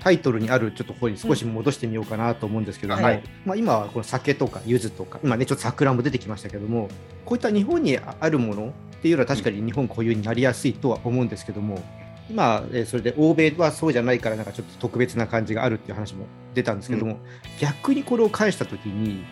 [0.00, 3.22] タイトルにあるちょっと方に少し戻してみようかなと思うんですけども、はい。
[3.44, 6.88] まあ、今はこの酒とか柚子とか今ねちょっと桜も出てきましたけども
[7.24, 11.82] こういった日本にあるものっていうのは確かに日本固有になりやすいとは思うんですけども
[12.30, 17.18] 今えーそれで欧米はそうじゃないからなんかちょっと特別な感じがあるっていう話も出たんですけども、
[17.60, 19.24] 逆にこれを返した時に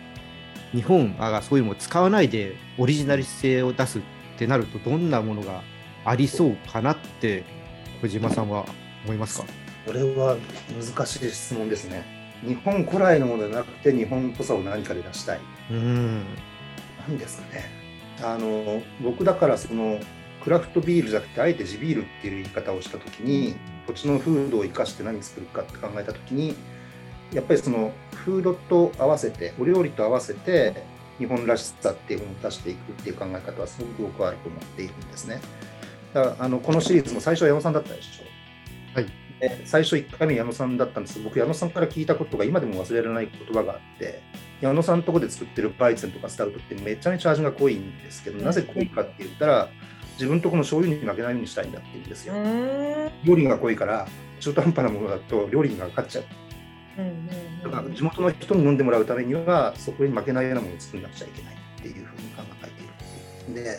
[0.73, 4.01] 日本がそういうのを使わないでオリジナル性を出すっ
[4.37, 5.61] てなるとどんなものが
[6.05, 7.43] ありそうかなって
[8.01, 8.65] 小島さんは
[9.05, 9.45] 思いますか？
[9.85, 10.37] これは
[10.95, 12.03] 難しい質問ですね。
[12.45, 15.39] 日本古来のものではなくて日本っぽさを何かで出したい。
[15.71, 16.23] うん
[17.07, 17.65] 何ですかね。
[18.21, 19.99] あの僕だからその
[20.43, 23.55] クラフトビールじゃなくてあえて地ビールっていう言い方をした時に
[23.87, 26.55] 土地の風土を生かして何作るかって考えた時に
[27.33, 30.83] やっぱりそのフードと合わせてお料理と合わせて
[31.17, 35.41] 日本らしさっていうものを出していくっていう考え方はすごく僕はあると思っているんですね。
[36.13, 38.95] だからあのこのシリーズも最初は矢野さんだったでしょ。
[38.95, 44.23] はいで最初1回目矢野さんだったんですけど僕矢野さんから聞いたことが今でも忘れられない言葉があって
[44.61, 49.69] 矢野さんのとこで作ってるバイツェンとかスタウトってめちゃめちゃ味が濃いんですけどなぜ濃いかって言ったら
[50.13, 52.33] 自分とこの醤油に負けないようにしたいんだって言うんですよ。
[52.33, 54.07] うん料理が濃いから
[54.39, 56.25] 中途半端なものだと料理が勝っちゃう。
[57.63, 63.77] だから地元の人に飲んでもらうためにはそこに負けないようなものを作らなくちゃいけないっていうふうに考えている。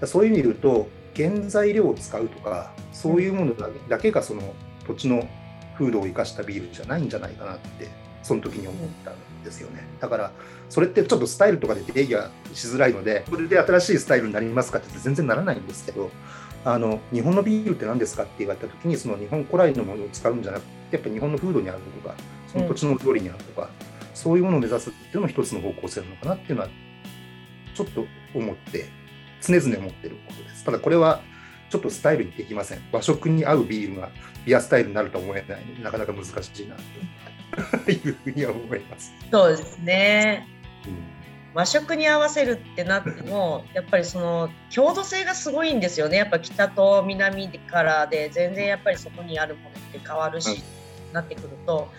[0.00, 3.54] でそういう意味で言うと原材料を使うとかそういうもの
[3.88, 4.54] だけがその
[4.86, 5.28] 土地の
[5.76, 7.88] 風土を生かしたビールじゃないんじゃないかなって
[8.22, 10.32] その時に思ったんですよねだから
[10.68, 16.10] それってちょっとスタイルとかで定義がしづらいのでこれで新しいスタイルになりますかって全然ならないんですけど
[16.64, 22.14] あの日本のビールって何ですかって言われた時にその日本古来のものを使うんじゃなくてやっぱ日本の風土にあるとか
[22.52, 23.70] その土地の料理にあるとか、
[24.14, 26.68] そういうものを目指すっていうのも一つの方向性なのかなっていうのは
[27.74, 28.88] ちょっと思って
[29.40, 30.64] 常々思ってることです。
[30.64, 31.22] ただこれは
[31.70, 32.80] ちょっとスタイルにできません。
[32.92, 34.10] 和食に合うビールが
[34.44, 35.64] ビアスタイルになるとは思えない。
[35.64, 36.76] のでなかなか難しいな。
[37.84, 40.46] というふうには思います、そうですね。
[40.86, 40.94] うん。
[41.52, 46.16] 和食に合わせるってなっても やっぱりその郷土性がすごいんですよね。
[46.16, 50.62] やっぱ北と南からで全然やっぱりそこにあるものって変わるし、
[51.08, 51.12] うん。
[51.12, 51.90] なってくると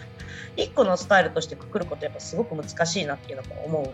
[0.55, 3.93] 一個のスタイルとしてくくることやっぱすごく難しいなっていうのも思う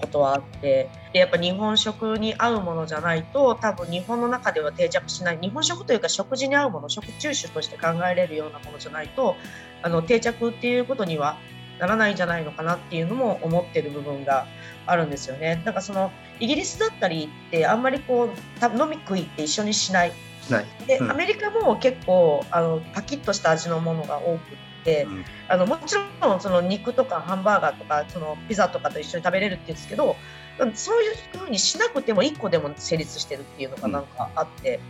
[0.00, 9.36] ことはあってでやっぱ日本食に合うものじゃないと多分日本の中では定着しない日本食というか食事に合うもの食中酒として考えれるようなものじゃないと
[9.82, 11.36] あの定着っていうことには
[11.78, 14.46] ならないんじゃないのかなっていうのも思ってる部分が
[14.86, 15.62] あるんですよね。
[15.64, 20.12] なんかそのイギリスだったりってあんまりこう多分飲み食いって一緒にしない。
[20.42, 24.77] しない、で、うんアメリカも結構あのパキッとした味のものが多くって、
[25.08, 30.16] うんあのもちろんその肉とかハンバーガーとかそのピザとかと一緒に食べれるって言うんですけど、
[30.58, 34.80] うんそういうふうにしなくても1個でも成立してるっていうのがなんかあって、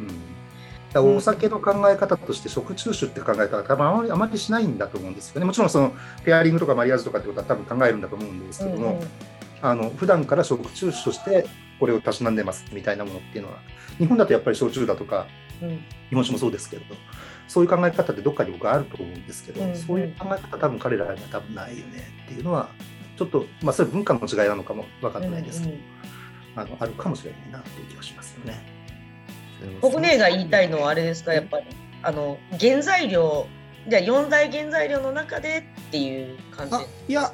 [0.00, 1.16] うん。
[1.16, 5.44] お酒の考え方として食中酒って考え方は多分あまりあまりしないんだと思うんですよね。
[5.44, 5.92] もちろんその
[6.24, 9.08] ペアリングとかマリアージュとかってことは多分考えるんだと思うんですけども、うんうん。
[9.60, 11.46] あの普段から食中酒として
[11.78, 13.58] これをたしなんでますみたいなものっていうのは
[13.98, 15.26] 日本だとやっぱり焼酎だとか
[15.60, 15.84] うん。
[16.08, 16.94] 日本酒もそうですけれど
[17.48, 19.76] そういう考え方ってどっかに僕はあると思うんですけど、うんうん。
[19.76, 22.68] そういう考え方多分彼らには多分ないよねっていうのは
[23.16, 25.98] ちょっとまあそれ文化の違いなのかも分かんないですけど、うんうん
[26.56, 28.60] あのあるかもしれないなっていう気がしますよね。
[29.80, 31.66] 僕ねが言いたいのはあれですかやっぱり。
[32.02, 33.46] あの原材料
[33.88, 36.74] じゃあ4大原材料の中でっていう感じ。
[36.74, 37.32] あいや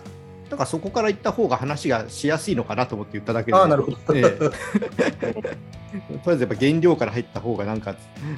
[0.50, 3.57] なんかそこから言った方が話がしやすいのかなと思って言っただけで。
[3.57, 3.98] ああなるほど。
[4.14, 4.38] ええ。
[4.40, 7.94] とりあえずやっぱ原料から入った方がなんか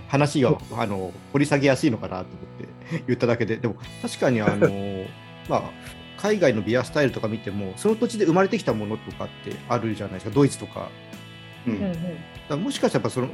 [0.09, 3.57] 話があの掘り下げやすいのかなと思って言っただけで。
[3.57, 4.69] でも確かにあの
[5.49, 5.63] まあ
[6.17, 10.31] 海外のビアスタイルとか見てもその土地で生まれてきたものとかってあるじゃないですか。
[10.33, 10.91] ドイツとか。
[11.67, 11.75] うん。
[11.75, 11.93] うんうん。
[11.93, 12.05] だか
[12.51, 13.29] らもしかしたらやっぱその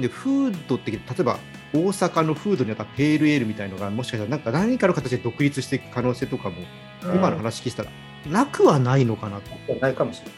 [0.00, 1.38] でフードって例えば
[1.74, 6.56] 大阪のフードにあったペールエールみたいのがもしかしたらなんか何かの形で独立していく可能性とかも、
[7.04, 7.16] うん。
[7.16, 7.90] 今の話聞いたら
[8.26, 9.74] なくはないのかなと。
[9.74, 10.34] ないかもしれない。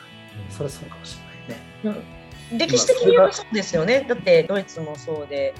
[0.50, 1.18] それはそうかもし
[1.86, 2.14] れないね。
[2.52, 5.54] 歴史的にそうですよねだってドイツもそうで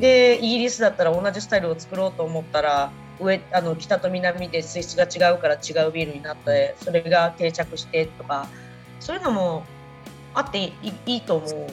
[0.00, 8.48] でイギリスだったら同じスタイルを作ろうと思ったら上あの北と南で水質が違うから違うビールになってそれが定着してとか
[8.98, 9.64] そういうのも
[10.34, 10.72] あってい
[11.06, 11.66] いと思う。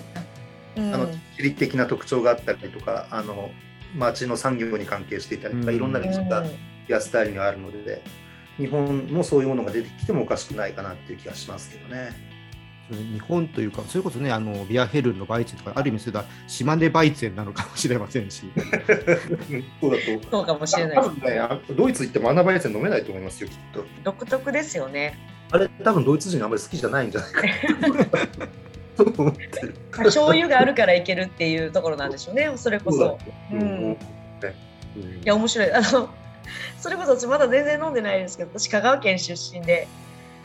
[0.78, 3.50] うんあの地理的な特徴があったりとか、あの
[3.96, 6.46] 町の産業に関係していたりとか、うんいろんな歴史が
[6.88, 8.04] ビアスタイルにはあるので、
[8.58, 12.12] 日本もそういうものが出てきてもおかしくないかなっていう気がしますけどね。
[12.90, 18.50] 日本というか、それこそね、あのビアヘルンのバイツェンとか、ある意味それは島根バイツェンなのかもしれませんし、
[19.82, 20.32] そうだと。
[20.32, 23.86] そうかもしれないです多分ね、あドイツ行ってもアナバイセン飲めないと思いますよ、きっと。
[24.04, 25.18] 独特ですよね。
[25.52, 27.42] あれ多分ドイツ人あんまり好きじゃないんじゃないか
[28.96, 29.76] と 思ってる。
[29.92, 33.20] 醤油があるからいけるっていうところなんでしょうねそれこそ。
[33.52, 33.98] うんうん
[35.24, 36.10] いや面白いあの
[36.80, 39.88] それこそ私まだ全然飲んでないですけど私香川県出身で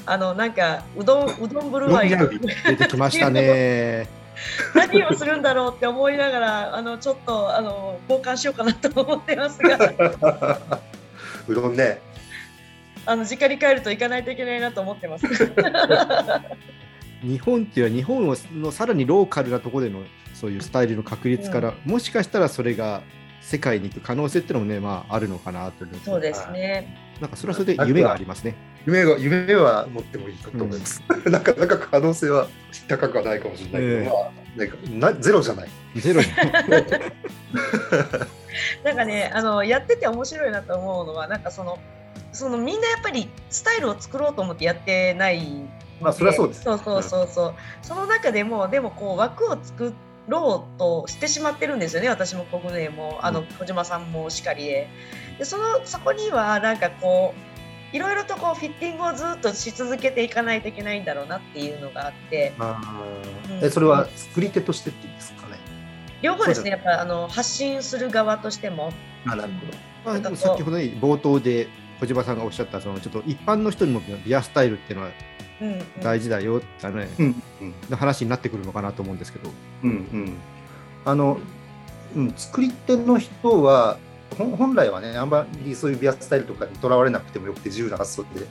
[0.06, 4.08] あのなんかうどんうどんブルワイ出てきましたね。
[4.74, 9.78] 何をするんだろうって思いながらあのちょっとあの交換しようかなと思ってますが
[11.46, 12.00] うどんね。
[13.04, 15.26] あの実家に帰ると行かないといけないなと思ってます。
[17.22, 20.00] 日本っていうのは日本のさらにローカルなところでの
[20.34, 23.02] そういうスタイルの確立から、もしかしたらそれが
[23.42, 26.96] 世界に行く可能性っていうのもね、まあ、あるのかなと思ってそうですね。
[27.20, 28.54] なんかそれはそれで夢がありますね。
[28.86, 31.02] 夢が夢は持ってもいいかと思います。
[31.30, 32.48] なかなか可能性は
[32.88, 34.76] 高くはないかもしれないけど、ええまあなんか
[35.14, 35.68] なゼロじゃない。
[35.96, 36.26] ゼロに
[38.84, 41.78] なんかねあのやってて面白いなと思うのはなんかその
[42.32, 45.46] そのみんなやっぱりスタイルを作ろうと思ってやってない
[46.00, 49.92] まあそれはそうですそうそうそうそう、その中でもでもこう枠を作
[50.28, 53.18] ろうとしてしまってるんですよね私も国内も。
[53.22, 54.88] あの小島さんもしかりで。
[55.38, 57.34] でそのそこにはなんかこ
[57.92, 62.52] ういろいろとこうフィッティングをずっとし続けていかないといけないんだろうなっていうのがあって。
[63.60, 65.58] えそれは作り手としてっていいですかね？
[66.22, 68.92] 両方ですねやっぱあの発信する側としても。
[69.26, 69.52] あなる
[70.04, 70.20] ほど。
[70.20, 71.68] まあ、先ほどね冒頭で
[72.00, 75.31] 小島さんがおっしゃったそのちょっと一般の人にもビアスタイルっていうのはうんうん
[76.02, 79.50] 大事だよって、ねうんうんの話になってくるのかなと思うんですけど。
[79.84, 80.32] うんうん。
[81.04, 81.38] あの、
[82.16, 83.98] うん、作り手の人は
[84.38, 88.46] 本来はねあんまりそういうビアスタイルとかにとらわれなくてもよくて自由な発想で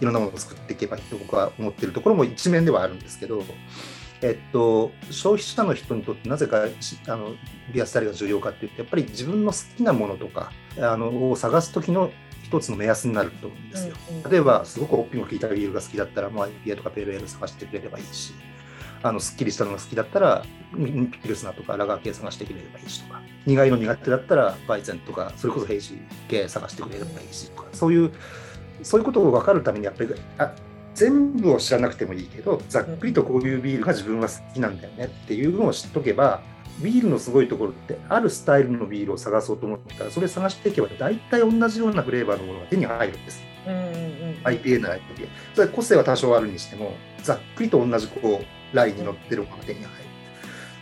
[0.00, 3.42] いろんなものを作っていけばいいと僕は思ってるところも一面ではあるんですけど。
[4.22, 7.32] えっと、消費者の人にとってなぜかしあの
[7.72, 12.10] ビアスタイルが重要かっていうとやっぱり自分の好きなものとかあのを探す時の
[12.50, 13.94] 一つの目安になると思うんですよ。
[14.10, 18.32] うんうん例えばすごくホッピングが効いたビールが好きだったら、まあ、IPA とかペールエール探してくれればいいし
[19.02, 20.44] あのすっきりしたのが好きだったら
[20.74, 25.98] ミピルスナーとかラガー系探してくれればいいしとか苦いの苦手だったらバイゼンとかそれこそヘイジー
[26.28, 28.12] 系探してくれればいいしとかそういう
[28.82, 30.54] そういうことを分かるためにやっぱりあ
[30.94, 36.42] 全部を知らなくてもいいけどざっくりとこういうビールが自分は好きなんだよねっていうのを知っとけば
[36.82, 43.42] ビールのすごいところってあるスタイルのビールを探そうと思ったらそれ探していけば大体同じようなフレーバーのものが手に入るんです。
[43.66, 45.00] うんうんうん IPA なら IPA。
[45.54, 49.90] それ個性は多少あるにしても、ざっくりと同じこうラインに乗ってるものが手に入る。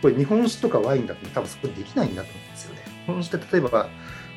[0.01, 2.81] これ日本酒とかワインだと多分そこできないんだと思うんですよね。
[3.05, 3.89] 日本酒って例えば、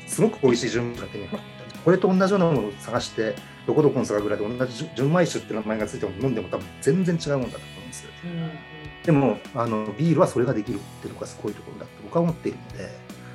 [0.07, 3.35] すごく美味しい純米が手に入ったこれと同じようなものを探して、
[3.65, 8.09] どこどこの酒蔵で同じ純米酒って名前がついても飲んでも多分全然違うもんだと思うんですよ。
[8.25, 8.72] うんうん
[9.05, 12.89] でもあのビールはそれができるっていうのがすごいところだと僕は思っているので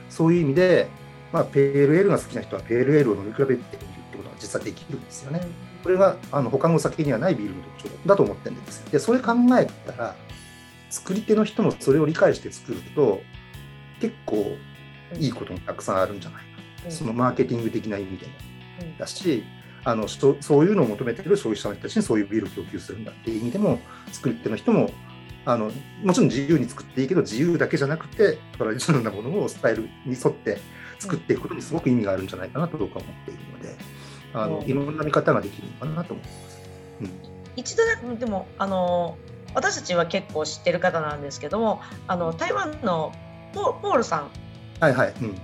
[0.09, 0.89] そういう意味で、
[1.33, 5.43] まあ、ペールエールが好きな人はペールエールを飲み比べてみるってことが実はできるんですよね。
[5.83, 8.91] これがあの他のお酒にはないビールの特徴だと思ってるんですよ。
[8.91, 10.17] でそれ考えたら
[10.91, 13.21] 作り手の人もそれを理解して作ると
[14.01, 14.57] 結構
[15.19, 16.49] いいこともたくさんあるんじゃないか
[16.87, 18.33] うんそのマーケティング的な意味でも
[18.83, 19.45] うんだし
[19.85, 23.79] あのそそういうのを求めている消費者の人たちにそういうビールを供給するんだっていう意味でも
[24.13, 24.91] 作り手の人も
[25.49, 25.73] あの
[26.05, 30.59] もちろん自由に作っていいけど自由だけじゃなくてトラディショナルなものをスタイルに沿って
[30.99, 33.77] 作っていくことにすごく意味があるんじゃないかなと僕は思っているので
[34.35, 36.61] あのうんいろんな見方ができるのかなと思います。
[37.01, 39.19] うん一度だでもあの
[39.53, 43.13] 私たちは結構知ってる方なんですけどもあの台湾の
[43.53, 44.29] ポポールさんっ
[44.81, 45.15] はいはい。
[45.21, 45.35] うん。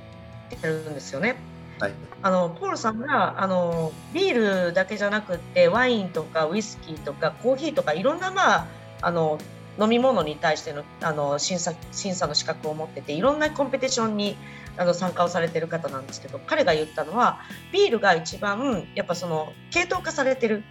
[0.50, 1.36] てるんですよね。
[1.80, 1.92] はい。
[2.22, 8.66] あのポールさんがあのビールだけじゃなくってワインとかウイスキーとかコーヒーとかいろんな、まあ、
[9.02, 9.38] あの
[9.80, 14.36] 飲み物に対してのあの審査審査の資格を持ってていろんなコンペティションに
[14.76, 17.40] あの参加をされてる方なんですけど彼が言ったのは
[17.72, 20.64] ビールが一番やっぱその系統化されてる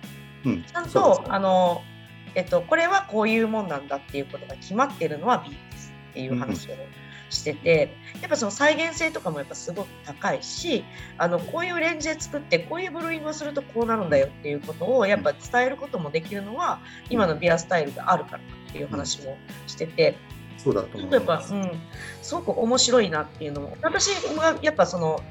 [0.45, 0.63] うん。
[0.63, 1.81] ちゃんとあの、
[2.35, 6.75] えっと、これはこういうもんなんだっていうことが決まってるのはビールですっていう話を
[7.34, 10.84] してて、やっぱその再現性とかもやっぱすごく高いし
[11.17, 16.79] あのこういうレンジで作ってこういうブルーイングをするとこうなるんだよっていうことをやっぱ伝えることもできるのは
[17.09, 20.15] 今のビアスタイルがあるからっていう話もしてて。
[20.57, 21.53] そうだと思ちょっとやっぱ、います。
[21.55, 21.71] うん、
[22.21, 25.21] すごく面白いなっていうのも私はやっぱその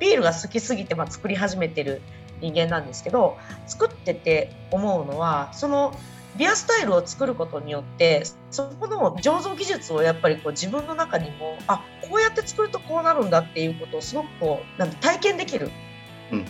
[0.00, 2.00] ビールが好きすぎてまあ作り始めてる
[2.40, 3.36] 人間なんですけど
[3.66, 5.94] 作ってて思うのはその
[6.36, 15.70] ビアスタイルを作ることによってそこの醸造技術をやっぱりこう自分の中にもあこうやって作るとこうなるんだっていうことをすごくこうなんて体験できる。
[16.32, 16.38] うん。
[16.38, 16.46] うん。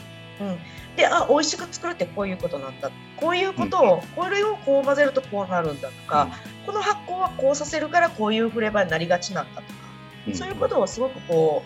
[0.96, 2.90] であ美味しく作るってこういうことなんだ。
[3.16, 6.28] こういうことを、これをこう混ぜるとこうなるんだとか、
[6.66, 9.74] この発酵はこうさせるからこういうフレーバーになりがちなんだとか、
[10.28, 10.34] うん。
[10.34, 11.62] そういうことをすごくこ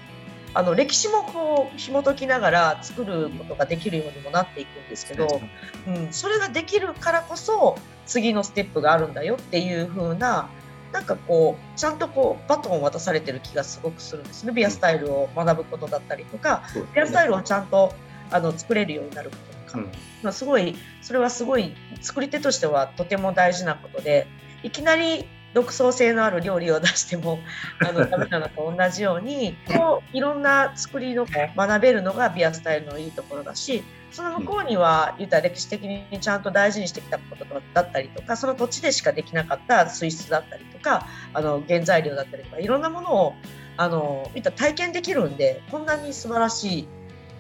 [0.54, 5.40] あの歴史もこう紐解きながら作ることができるようにもなっていくんですけど、
[5.88, 7.76] うん、それができるからこそ
[8.06, 10.48] 次のステップがあるんだよっていう風な
[10.92, 14.52] なんかこうちゃんとこうバトンを渡されてる気がすごくするんですね。
[14.52, 16.62] ビアスタイルを学ぶことだったりとか、
[16.94, 17.92] ビアスタイルをちゃんと
[18.30, 19.36] あの作れるようになるこ
[19.66, 19.84] ととか、うん、
[20.22, 24.28] まあ、すごいそれはすごい作り手としてはとても大事なことで
[24.62, 27.38] いきなり独創性のある料理を出しても
[27.80, 33.82] あの ダメなのと同じようにこういろんな作りの学べるのがビアスタイルのいいところだし
[34.12, 43.34] その向こうには言ったら歴史的にちゃんと大事にしてきたことだったりとかその土地でしかできなかった水質だったりとかあの原材料だったりとかいろんなものを
[43.76, 46.88] あの言ったら体験できるんでこんなに素晴らしい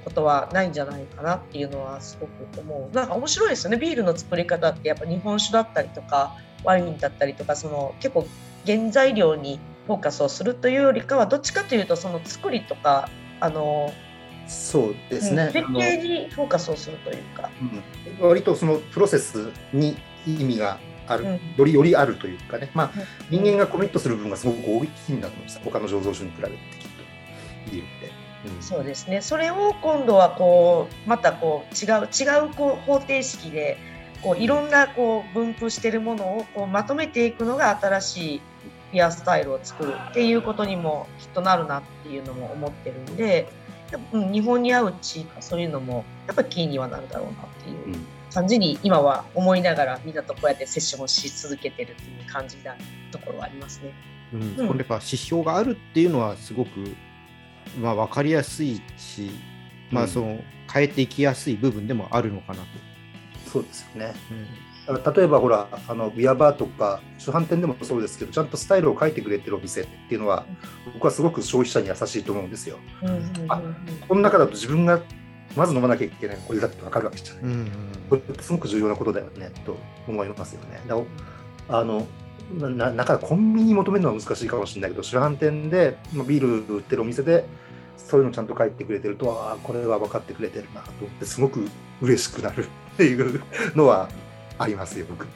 [0.04, 2.94] ことはないんじゃないかなっていうのはすごく思う。
[2.94, 3.78] なんか面白いですよね。
[3.78, 8.26] ビールの作り方ってやっぱ日本酒だったりとかワインだったりとかその結構
[8.66, 13.08] 原材料にフォーカスをするというよりかはどっちかというとその作りとか
[13.40, 13.92] あの
[14.46, 17.48] そうですね、設計にフォーカスをするというか、
[18.20, 19.96] うん、割とそのプロセスに
[20.26, 22.90] 意味がある、うん、よりよりあるというかね、まあ、
[23.30, 25.60] 人間がコミットする部分がすごく大きいんだと思います。
[25.64, 26.58] 他の醸造所に比べてきっ
[26.90, 28.12] とビールって。
[28.56, 29.22] うん、そうですね。
[29.22, 33.78] それを今度はこうまたこう違う違うこう方程式で
[34.24, 38.40] こういろんなこう分布しているものをこうまとめていくのが新しい
[38.90, 43.48] ピアスタイルを作るっていうことにもきっとなるなっていうのも思ってるんで、
[44.12, 47.96] うん、日本に合う地域そういうのもやっぱキーにはなるだろうなっていう
[48.32, 52.74] 感じに今は思いながらみんなとこうやってセッションをし続けてるっていう感じな
[53.12, 53.92] ところはありますね。
[54.32, 56.70] うん、うん、これやっぱ指標があるっていうのはすごく、
[57.78, 59.30] まあ、分かりやすいし、
[59.90, 60.40] まあ、その
[60.72, 62.93] 変えていきやすい部分でもあるのかなと。
[63.54, 64.12] そうですよね。
[64.88, 70.44] うん、例えばほらあのビアバーとか主販店でもそうですけどちゃんとスタイルを書いてくれてるお店っていうのは
[70.92, 72.78] 僕はすごく消費者に優しいと思うんですよ。
[73.48, 73.62] あ
[74.08, 75.00] この中だと自分が
[75.54, 77.42] まず飲まなきゃいけないこれだって分かるわけじゃない。
[77.44, 77.68] うんうん、
[78.10, 79.76] これってすごく重要なことだよねと
[80.08, 80.80] 思いますよね。
[80.88, 80.96] だ
[81.68, 82.08] あの
[82.58, 87.46] ななかコンビニ求めるのは難しいかもしれないけど主販店で、まあ、ビール売ってるお店で
[87.96, 91.66] そういうのちゃんと書いてくれてるとああこれは分かってくれてるなと思ってすごく
[92.02, 93.42] 嬉しくなるっていう
[93.74, 94.08] のは
[94.58, 95.26] ありますよ、僕。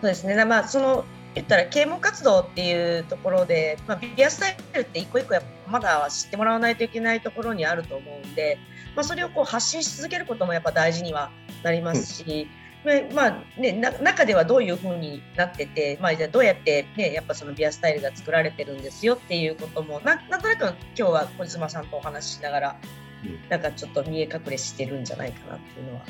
[0.00, 8.58] そうですね、まあ、その言ったら啓蒙活動っていうところで、まあ、ビアスタイルって一個一個やまだ知ってもらわないといけないところにあると思うんで、
[8.94, 11.30] まあ、それをこう発信し続けることもやっぱ大事には
[11.64, 12.48] なりますし、
[12.84, 22.76] うん、まあね、中ではどういうふうになってて、まあ、じゃあどうやって、ね、やっぱそのビアスタイルが作られてるんですよっていうこともななんとなく今日は小島さんとお話ししながら、
[23.24, 26.02] うん、なんかちょっと見え隠れしてるんじゃないかなっていうのは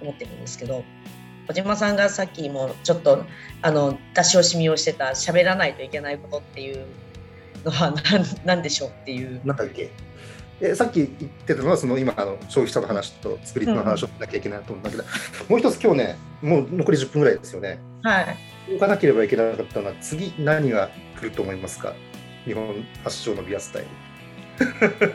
[0.00, 0.84] 思ってるんですけど
[1.48, 3.24] 小島さんがさっきもちょっと
[3.62, 6.84] あの出し惜しみをしてた喋らないといけないことっていう
[7.64, 9.40] のは 何何でしょうっていう。
[9.44, 9.90] なんだっけ？
[10.62, 17.78] えさっき言ってたのはその今あの消費者の話と作り手の話をしなきゃいけないと思うんだけど、うん、もう一つ今日ねもう残り10分ぐらいですよね。
[18.02, 18.36] はい。
[18.72, 21.94] 動かなければいけなかったのは次何が来ると思いますか？
[22.44, 23.88] 日本発祥のビアスタイル。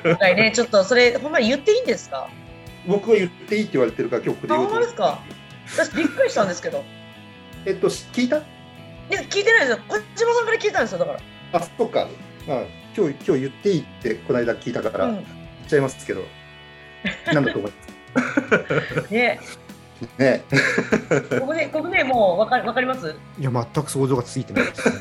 [0.04, 2.28] 今回ねちょっとそれほんまに言っていいんですか？
[2.88, 4.80] 僕は言っていいって言われてるから今日ここで言うと。
[4.80, 5.20] ですか？
[5.68, 6.84] 私びっくりしたんですけど。
[7.66, 8.38] えっと聞いた？
[8.38, 8.42] い
[9.12, 9.80] や聞いてないですよ。
[9.88, 11.20] 小島さんから聞いたんですよだから。
[11.54, 12.08] あそっか。
[12.48, 12.62] まあ
[12.98, 15.22] 今日今日言っていいってこの間聞いたから、言っ
[15.68, 16.24] ちゃいますけど、
[17.34, 19.08] なんだと思います？
[19.12, 19.40] ね。
[20.18, 20.44] ね。
[21.40, 23.16] ここね、ここね、もうわかわかります？
[23.40, 24.96] いや、全く想像がついてないです、ね。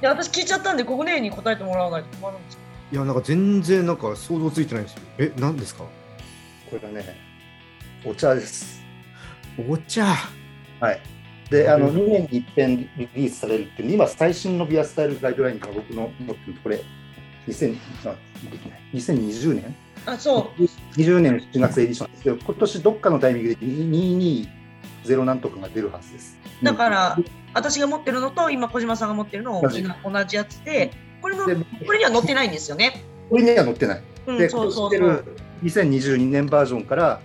[0.00, 2.58] いや、私聞いちゃったんで、ここねに答えてもらわないと困るんです
[2.92, 5.00] いや、なんか全然なんか想像ついてないんですよ。
[5.18, 5.84] え、何ですか？
[6.68, 7.16] これがね、
[8.04, 8.82] お茶です。
[9.68, 10.14] お茶
[10.80, 11.00] はい。
[11.50, 16.80] で、あの、2年に一遍リリースされるっていう、今最新のビアスタイルガイドラインが僕の持ってると、これ、
[17.48, 18.14] 2000あ
[18.50, 19.76] できない2020年？
[20.04, 20.62] あ、そう。
[21.00, 26.38] 20年7月エディションですけど、今年どっかのタイミングで220なんとかが出るはずです。
[26.62, 27.18] だから、
[27.54, 30.92] 私が持ってるのと、今、小島さんが持ってるの同じ同じやつで、
[31.22, 33.02] これのこれには載ってないんですよね。
[33.30, 34.02] これには載ってない。
[34.26, 35.24] うん、で、そうそうそう
[35.62, 37.20] 2022年バージョンから、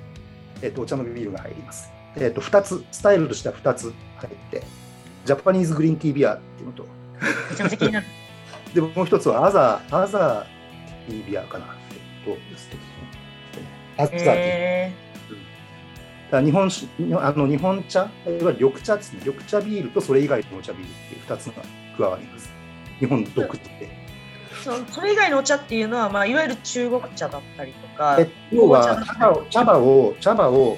[0.61, 1.89] えっと、お茶のビールが入ります。
[2.15, 4.63] えっと、2つ、スタイルとしては2つ入って、
[5.25, 6.85] ジャパニーズグリーンティービアっていうのと、
[7.51, 8.05] めちゃめちゃ気になる。
[8.73, 11.75] で、もう一つはアザー、アザーティービアかな。
[12.25, 12.79] えっと、ですね。
[13.97, 15.03] アザーティー。
[16.31, 16.67] だ日本
[17.21, 21.61] あの日本茶、いわゆる緑茶ですね、緑茶ビールとそれ以外のお茶ビールっていう2つが
[21.95, 22.51] 加わります。
[22.99, 24.02] 日本独自で。
[24.63, 28.17] そそれ以外のお茶っていうのは、まあ、いわゆる中国茶だったりとか。
[28.51, 30.77] 要は茶葉を茶葉を茶葉を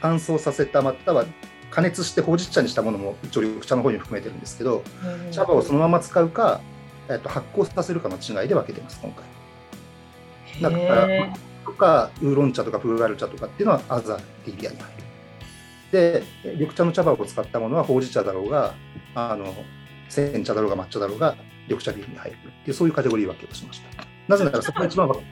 [0.00, 1.24] 乾燥させたまたは
[1.70, 4.82] 加熱してほうじ茶にしたものも一応緑茶の方に含めてるんですけど、
[5.24, 6.60] うん、茶葉をそのまま使うか、
[7.08, 9.24] えっと、発酵させるかの違いで分けてます今回。
[10.62, 15.06] だからとかウーロン茶とかプーガル茶とかっていうのはアザーってエリアに入る。
[15.92, 18.74] で緑茶の茶葉を使ったものはほうじ茶だろうが
[19.14, 19.54] あの
[20.08, 21.36] 煎茶だろうが抹茶だろうが
[21.68, 23.88] 緑茶ビールに入るっていうそういうカテゴリー分けをしました。
[24.28, 25.22] なぜならそこが一番分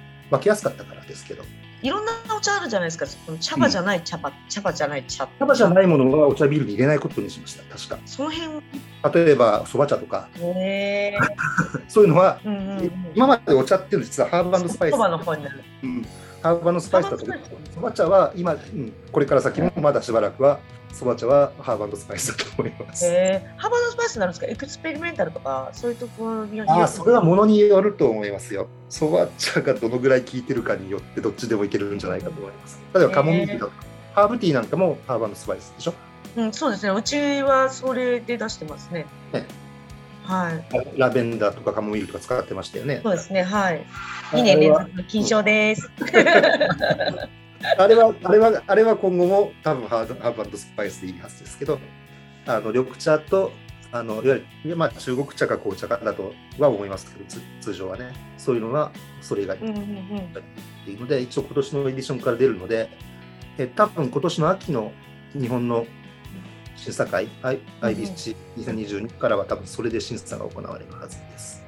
[0.41, 1.45] けやすかったからですけど。
[1.83, 3.07] いろんなお茶あるじゃないですか。
[3.41, 5.29] 茶葉じゃない茶葉、うん、茶葉じゃない茶。
[5.39, 7.63] 茶葉じゃないものはお茶ビールに入れないことにしました。
[7.65, 7.99] 確か。
[8.07, 8.63] その辺。
[9.27, 10.29] 例えばそば茶とか。
[11.89, 14.93] そういうのは、うんうんうん、今までお茶っていうのは実はハーブスパイス。
[14.93, 15.63] そばの方になる。
[15.83, 16.07] うん。
[16.43, 17.27] ハーブスパイスだと
[17.75, 20.61] そば茶は今、うん、これから先もまだしばらくは
[20.95, 23.05] そば茶はハーブスパイスだと思います。
[23.07, 24.47] えー、ハーブスパイスなんですか？
[24.47, 28.69] エクスペリメンタルとかそういうところにあそれはものによると思いますよ。
[28.89, 32.81] そば茶がどのぐらい効いてるかによってどっちでもいけるんじゃないかと思います。
[32.95, 35.95] 例えばカモミールとか、えー、ハーブティーなんかもハーブスパイスでしょ？
[36.37, 36.93] うん、そうですね。
[36.93, 39.07] うちはそれで出してますね。
[39.33, 39.47] ね
[40.25, 40.65] はい。
[40.99, 43.01] ラベンダーとかカモミールとか使ってましたよね。
[43.03, 43.43] そうですね。
[43.43, 43.85] はい。
[44.31, 45.91] 2年連続金賞です。
[47.79, 51.79] あれは、あれは、あれは今後も多分ハーハーブスパイスでいいはずですけど、
[52.47, 53.53] あの緑茶と、
[53.91, 57.25] あのいわゆる、まあ、中国茶か紅茶かだとは思いますけど、
[57.61, 59.75] 通常はね、そういうのはそれ以外にっ
[60.85, 62.91] ていうので、一応今年のエディションから出るので、
[63.57, 64.93] え多分今年の秋の
[65.33, 65.87] 日本の
[66.77, 67.29] 審査会、
[67.81, 71.65] IBC2022 からは多分それで審査が行われるはずです。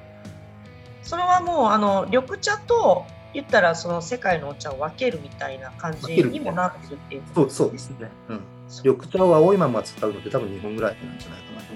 [1.02, 3.06] それはもうあの緑茶と
[3.36, 8.40] 言ったらその世界のお茶を分けるみたいな感じにもなってるっていうそうそうですね、うん、
[8.82, 11.72] 緑茶を青いまま使うのって多分日本ぐらいなんじゃないかなと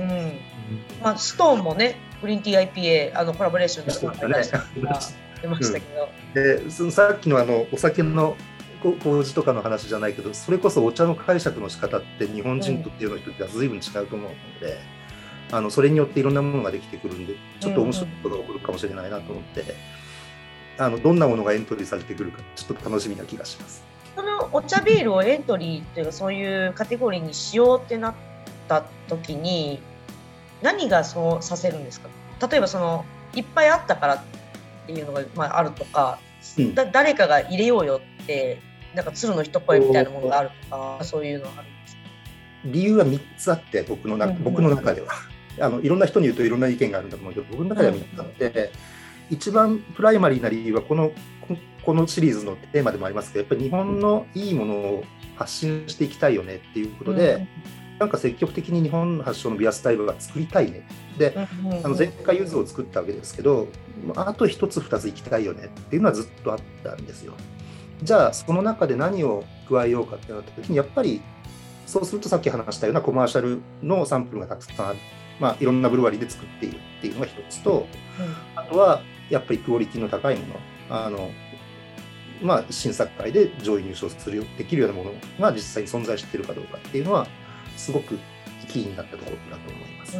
[0.00, 0.40] 思う、うん。
[1.02, 4.60] まあ、ストーンもねグリーンティー IPA あのコラボレーションで出ました
[5.78, 8.38] けど、うん、でそのさっきのあのお酒の
[8.82, 14.78] 麹とかの話じゃないけどそれこそお茶の解釈の仕方って日本人とっていうの人っては随分違うと思うので、
[15.52, 19.94] あのそれによっていろんなものができてくるんでちょっと面白いことが起こるかもしれないなと思って。
[20.78, 23.84] あのどんなものがエントリーされてくるかちょっと楽しみな気がします。
[24.16, 28.14] そのお茶ビールをエントリーというかそういうカテゴリーにしようってなっ
[28.68, 29.80] た時に
[30.62, 32.08] 何がそうさせるんですか？
[32.48, 33.04] 例えばその
[33.34, 34.22] いっぱいあったからっ
[34.86, 36.18] ていうのが、まあ、あるとか、
[36.58, 38.60] うん、だ誰かが入れようよって
[38.94, 42.00] なんか鶴の一声みたいなものがあるとかそういうのはあるんですか？
[42.66, 45.08] 理由は3つあって僕の中,、僕の中では
[45.60, 48.44] あのいろんな人に言うといろんな意見があるんだと思うけど僕の中では3つあって。
[48.46, 48.68] うん
[49.30, 51.12] 一番プライマリーな理由はこの
[51.84, 55.04] このシリーズのテーマでもありますけどやっぱり日本のいいものを
[55.36, 60.86] 発信していきたいよねっていうことで、うん、なんか積極的に日本発祥のビアスタイルは作りたいね。
[61.18, 63.68] で、あの前回ゆずを作ったわけですけど
[64.16, 67.34] あと1つ2つ行きたいよねっていうのはずっとあったんですよ。
[68.02, 71.20] じゃあその中で何を加えようかってなった時にやっぱり
[71.86, 74.98] そうするとさっき話したようなコマーシャルのサンプルがたくさんある、
[75.38, 77.86] まあ、いろんなブルワリーで作っているっていうのが一つと、
[78.56, 80.60] あとはやっぱりクオリティの高いもの
[80.90, 81.30] あの、
[82.42, 87.26] まあ、審査会で上位入賞するできるようなものが実際に存在しているかどうかっていうのは
[87.76, 88.18] すごく
[88.74, 90.18] キーになったところだと思います。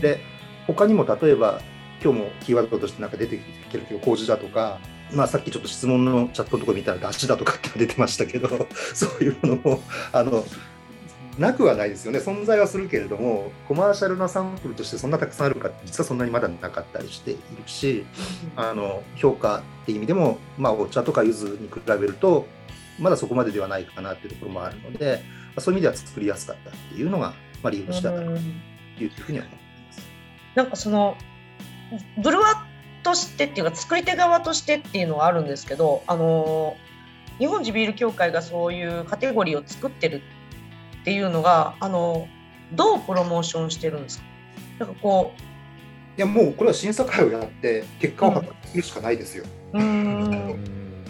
[0.00, 0.20] で
[0.66, 1.60] 他にも例えば
[2.02, 4.78] 今日もキーワードとしてなんか出てきてるけど麹だとか、
[5.12, 8.48] まあ、さっきちょっと質問のチャットのところ見たら出汁だとかって出てましたけど
[8.94, 10.44] そういうものもあの
[11.38, 18.04] なくはないですよね存在はするけれどもコマーシャルなサンプルとしてそんなたくさんあるか実はそんなにまだなかったりしているし
[18.54, 22.46] あの評価っていう意味でも、まあ、お茶とか柚子に比べると
[22.98, 30.06] まだそこまでではないかなっていうところもあるので、まあ、そういう意味では作りやすかったっていうのが、まあ、理由としてはというふうには思います。
[30.54, 31.16] なんかその
[32.22, 32.66] ブルワ
[33.02, 36.76] としてっていうか作り手側としてっていうのはあるんですけどあの
[37.38, 40.22] 日本地ビール協会がそういうカテゴリーを作ってる
[41.02, 42.26] っていうのがあの
[42.72, 44.24] どうプロモーションしてるんですか？
[44.78, 45.40] なんかこう
[46.18, 49.44] いやもうこれは審査会をやって結果を発表するしかないですよ。
[49.72, 50.56] うん、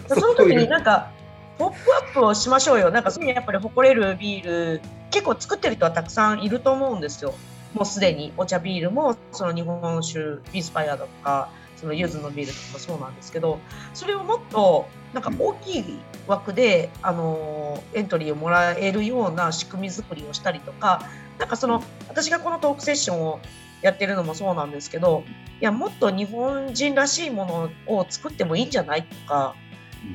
[0.07, 1.11] その時になんか
[1.57, 2.89] ポップアップをしましょうよ。
[2.89, 4.81] なんかそういうやっぱり誇れるビール
[5.11, 7.33] 結構作ってる人はたくさんいると思うんですよ。
[7.73, 8.33] もうすでに。
[8.37, 10.19] お茶ビールもその日本酒
[10.53, 13.59] インスパイアだとかその柚子のビールとかもそうなんですけど
[13.93, 21.03] それをもっとなんか大きい枠で、あのエントリーをもらえるような仕組み作りをしたりとか
[21.37, 23.39] なんかその私がこのトークセッションを
[23.81, 25.23] やってるのもそうなんですけど
[25.59, 29.55] いやもっと日本人らしいものを作ってもいいんじゃないとか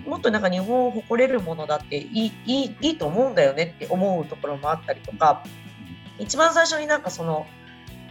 [0.06, 5.44] もっとなんか日本を誇れるものだっていいいいいいと思うんだよねって思うところもあったりとか
[6.18, 7.46] 一番最初になんかその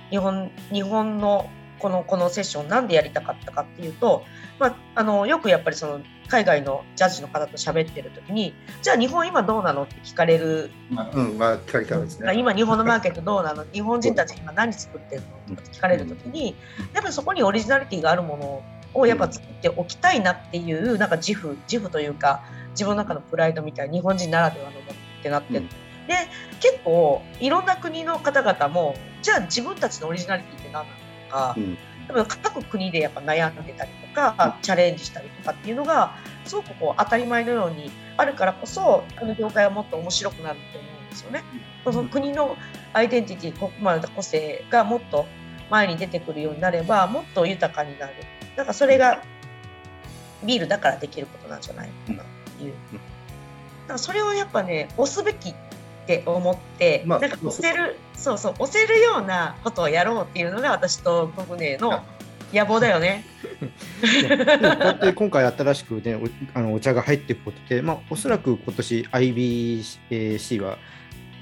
[0.10, 4.26] 日本日本のこのこのセッションなんでやりたかったかっていうと、
[4.60, 12.34] まあ、あのよくやっぱりその海外のジャッジの方と喋ってる時にじゃあ日本今どうなのって聞かれる、まあ、うんまあね。
[12.34, 13.66] 今日本のマーケットどうなの？
[13.74, 15.56] 日本人たち今何作ってるの？
[15.56, 16.56] って聞かれる時に
[16.94, 18.64] やっぱりそこにオリジナリティがあるもの
[18.94, 25.72] をやっぱ作っておきたいなっていうなんか自負自負というか自分の中のプライドみたいな日本人ならではのものってなって、うん、で
[26.60, 31.08] 結構いろんな国の方々もじゃあ自分たちのオリジナリティって何なの？
[31.30, 41.44] か、うん、多分各国でやっぱ悩んでたりとか、チャレンジしたりとかっていうのがすごくこう当たり前のようにあるからこそこの業界はもっと面白くなると思うんですよね。
[41.84, 42.58] その国の
[42.94, 45.26] アイデンティティ、まあ、個性がもっと
[45.70, 48.14] 前に出てくるようになればもっと豊かになる。
[48.56, 49.22] だからそれが
[50.44, 52.26] ビールだからできることなんじゃないかなっ
[52.58, 52.74] ていう。
[52.74, 52.98] だ
[53.88, 55.54] からそれをやっぱね押すべき
[56.08, 62.02] って思って、まあ、なんか押せるそうそう押せるようなことをやろうっていうのが私と国ネの
[62.54, 63.26] 野望だよね。
[63.60, 63.68] こ
[64.08, 70.78] うやって今回新しくねおあのお茶が入っていくことで、まあ、おそらく今年 IBC は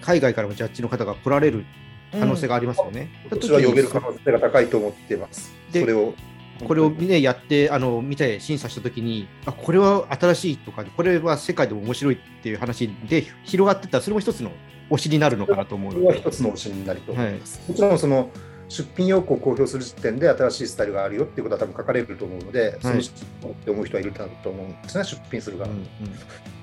[0.02, 1.64] 海外からもジャッジの方が来られる
[2.12, 3.10] 可能性がありますよね。
[3.32, 5.54] うん、私は呼べる可能性が高いと思ってます。
[5.72, 6.16] それを
[6.64, 14.52] これを、ね、やってあの見て審査したときにあこれは新しいとかこれは世界でも面白いっていう話で広がってったらそれも一つの
[14.90, 17.60] 推しになるのかなと思うそれは一つの推しになると思います。
[17.60, 18.30] はい、もちろんその
[18.68, 25.88] 出品要項を公表する時点で新しいスタイルがあるよっていうことは多分書かれると思うので、そのって思う人はいると思うんですね、出品する側、うんうん、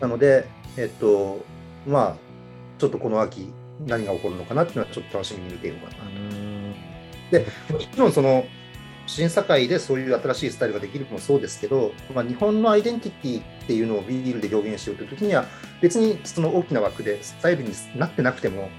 [0.01, 1.45] なので、えっと、
[1.87, 2.17] まあ、
[2.79, 3.53] ちょっとこの秋、
[3.87, 5.93] 何が起こるのかなっていうのはちょっと楽しみに見ているかな。
[5.93, 6.03] と。
[7.31, 8.45] でもちろんその
[9.07, 15.45] 審査会でそういう新しいスタイルができるのもそうですけど、まあ、日本のアイデンティティっていうのをビールで表現しようというときには
[15.81, 18.71] 別にその大きな枠でスタイルになってなくても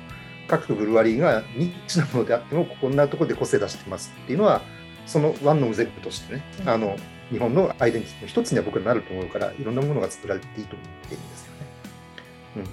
[0.47, 4.61] 各ブルワリーがニッチなものであってもこんなところで個性出してますっていうのは
[5.05, 6.97] そのワンのゼップとしてね、うん、あの
[7.29, 12.69] 日本のアイデンティティの一つには僕はなると思うからいろんなものが作られていいと思っているんですよね。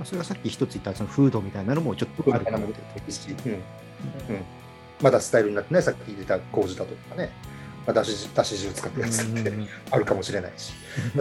[0.00, 3.52] うん、それがさっき一つ言ったそのフードみたいなのもちょっとあると思うし、うん。
[3.52, 3.60] うん、
[5.00, 7.30] まだスタイルになってないさっき言ってた麹だとかね、
[7.86, 9.52] まあ、だしだし汁使ったやつって
[9.90, 10.72] あるかもしれないし、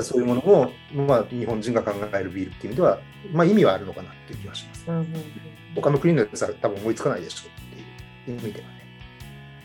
[0.01, 2.99] そういうものも、まあ、日本人が考えるビールっていう意味では、
[3.31, 4.85] まあ、意味はあるのかなっていう気がします。
[5.75, 8.79] 他の国のやつは多分思いつかないでしょっていう意味ではね。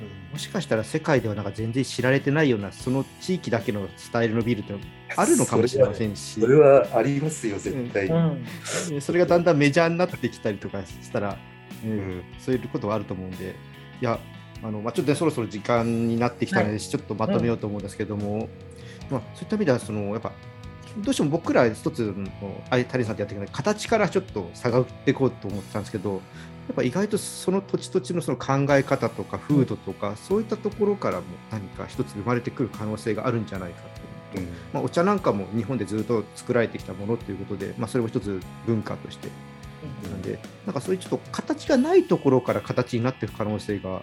[0.00, 4.74] うん、もしかしたら世界ではなんか全然知られてないようなその地域だけのスタイルのビールって
[5.16, 6.40] あるのかもしれませんし。
[6.40, 8.44] それはありますよ絶対、うん。
[8.92, 11.38] うん、それがだんだんメジャーになってきたりとかしたら、
[11.84, 13.44] うん、そういうことはあると思うんで。
[13.46, 13.73] い
[14.04, 14.18] や
[14.62, 18.48] あのまあ、ちょっと、ね、そろそろ時間になってきたので、はい、ちょっとまとめようと思うんですけども、
[19.10, 20.32] まあ、そういった意味ではそのやっぱ
[20.98, 26.18] どうしても僕ら一つの谷さんとやっていく形からちょっと下がっていこうと思ってたんですけどや
[26.72, 33.82] っぱ意外とその土地土地のその考え方とか風土とか、そういったところからも何か一つ生まれてくる可能性があるんじゃないか
[34.34, 34.40] とう。
[34.40, 39.28] ん、まあ、お茶なんかも日本でずっと作られてきたものということで、まあ、それも一つ文化として
[40.10, 44.02] なんでなんかそういうちょっと形がないところから形になっていく可能性が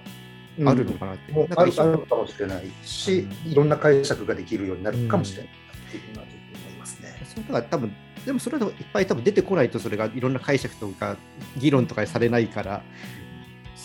[0.65, 1.31] あるのかなって。
[1.31, 5.51] うん、あるかもしれないし、いろんな解釈ができるようになるかもしれない
[5.87, 7.15] っていうのは思いますね。
[7.25, 11.17] それだから多分でもそれはいっぱい多分出てこないとそれがいろんな解釈とか
[11.57, 12.83] 議論とかされないから。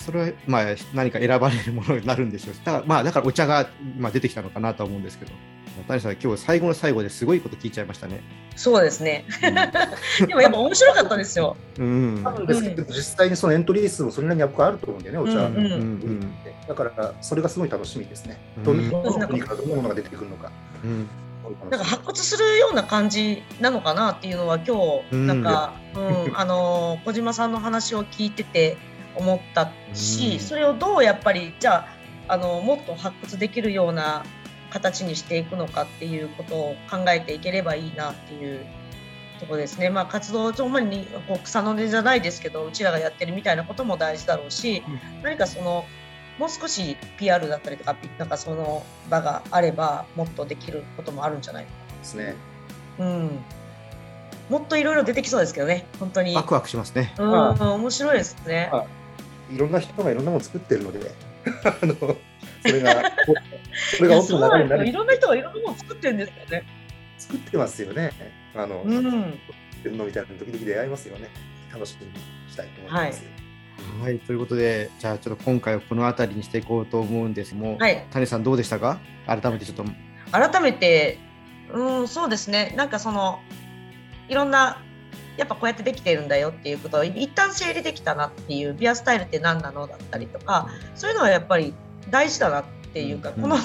[0.06, 5.32] それはまあ何か選ばれるものになるんでしょうだからまあだからお茶がまあ出てきたのかなと思うんですけど。
[5.86, 8.22] 谷さん、今日最後の最後ですごいこと聞いちゃいましたね。
[8.56, 9.24] そうですね。
[9.42, 11.56] うん、でもやっぱ面白かったですよ。
[11.78, 12.20] うん。
[12.24, 15.46] 多分ですけど、実際にそのエントリー数もそれなりにやっぱあると思うんだよね、お茶。
[15.46, 16.32] うんうん、
[16.66, 18.38] だから、それがすごい楽しみですね。
[18.64, 20.50] どんな国からどんなものが出てくるのか。
[20.84, 21.08] うん
[21.70, 28.76] なんか発掘するような感じなのかなっていうのは今日なんか、うん、うん、あの小島さんの話を聞いてて
[29.16, 31.86] 思ったし、うん、それをどうやっぱりじゃ
[32.28, 34.24] ああのもっと発掘できるような
[34.70, 38.66] 形にしていくのかっていうことを考えていければいいなっていう
[39.40, 39.90] とこですね。
[39.90, 45.84] まあ、活動上にこう草の根じゃないですけどうちらがやってるみたいなことも大事だろうし、うん、何かその
[46.38, 51.64] もう少し PR だったりとかなんかその場があればもっとできることもあるんじゃない？
[51.64, 52.34] かですね。
[52.98, 53.38] うん。
[54.50, 56.34] もっといろいろ出てきそうですけどね、本当に。
[56.34, 57.14] ワクワクしますね。
[57.18, 58.70] うん、面白いですね。
[58.72, 58.76] い
[59.56, 61.10] ろんな人がいろんなもの作ってるので、
[61.64, 63.02] あのそれが、
[63.96, 64.88] それが大きな流れになる。
[64.88, 66.64] いろんな人がいろんなもの作ってるんですよね。
[67.18, 68.12] 作ってますよね。
[68.54, 69.12] あの、うん、
[69.84, 71.28] のみたいな時々出会いますよね。
[71.72, 72.12] 楽しみに
[72.50, 73.24] したいと思います。
[74.00, 78.98] はい、はい、ということで、じゃあちょっと今回はこの辺りにしていこうと思うんですも、はい、谷さんどうでしたか？
[79.26, 79.84] 改めてちょっと。
[80.32, 81.18] 改めて、
[81.72, 82.74] うん、そうですね。
[82.76, 83.40] なんかその、
[84.28, 84.82] いろんな
[85.36, 91.74] やっぱこうやってできてるんだよっていうことを一旦整理できたなっていうビアスタイルって何なのだったりとかそういうのはやっぱり
[92.10, 93.56] 大事だなっていうか、この、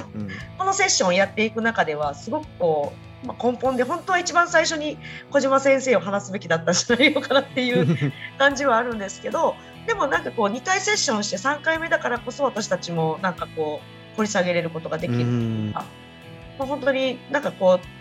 [0.57, 2.91] このセッションをやっていく中ではすごくこ
[3.23, 4.97] う、まあ、根本で本当は一番最初に
[5.29, 9.55] 小島先生を話すべきだったんじゃないのかなっていう 感じはあるんですけど
[9.87, 13.79] でもなんかこう2回セッションして3回目だからこそ私たちもなんかこ
[14.13, 18.00] う掘り下げれることができるまあ、本当になんかこう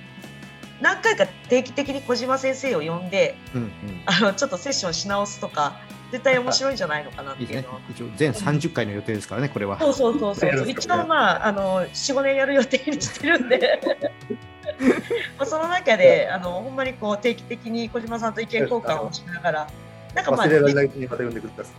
[0.81, 3.71] 何回か定期的に小島先生を呼んで、うんうん、
[4.07, 7.79] あのちょっとセッションし直すとか絶対面白いんじゃないのかなっていうのは。
[7.79, 9.79] いいね、一応全30回の予定ですからね、これは。
[9.79, 10.51] そうそうそうそう。
[10.69, 13.81] 一応まああの4、5年やる予定にしてるんで
[15.39, 19.67] まあその中であのほんまにこう定期的に小島さんと意見交換をしながら。
[20.15, 21.71] なんかまあ、忘れられないうちにまた呼んでくださ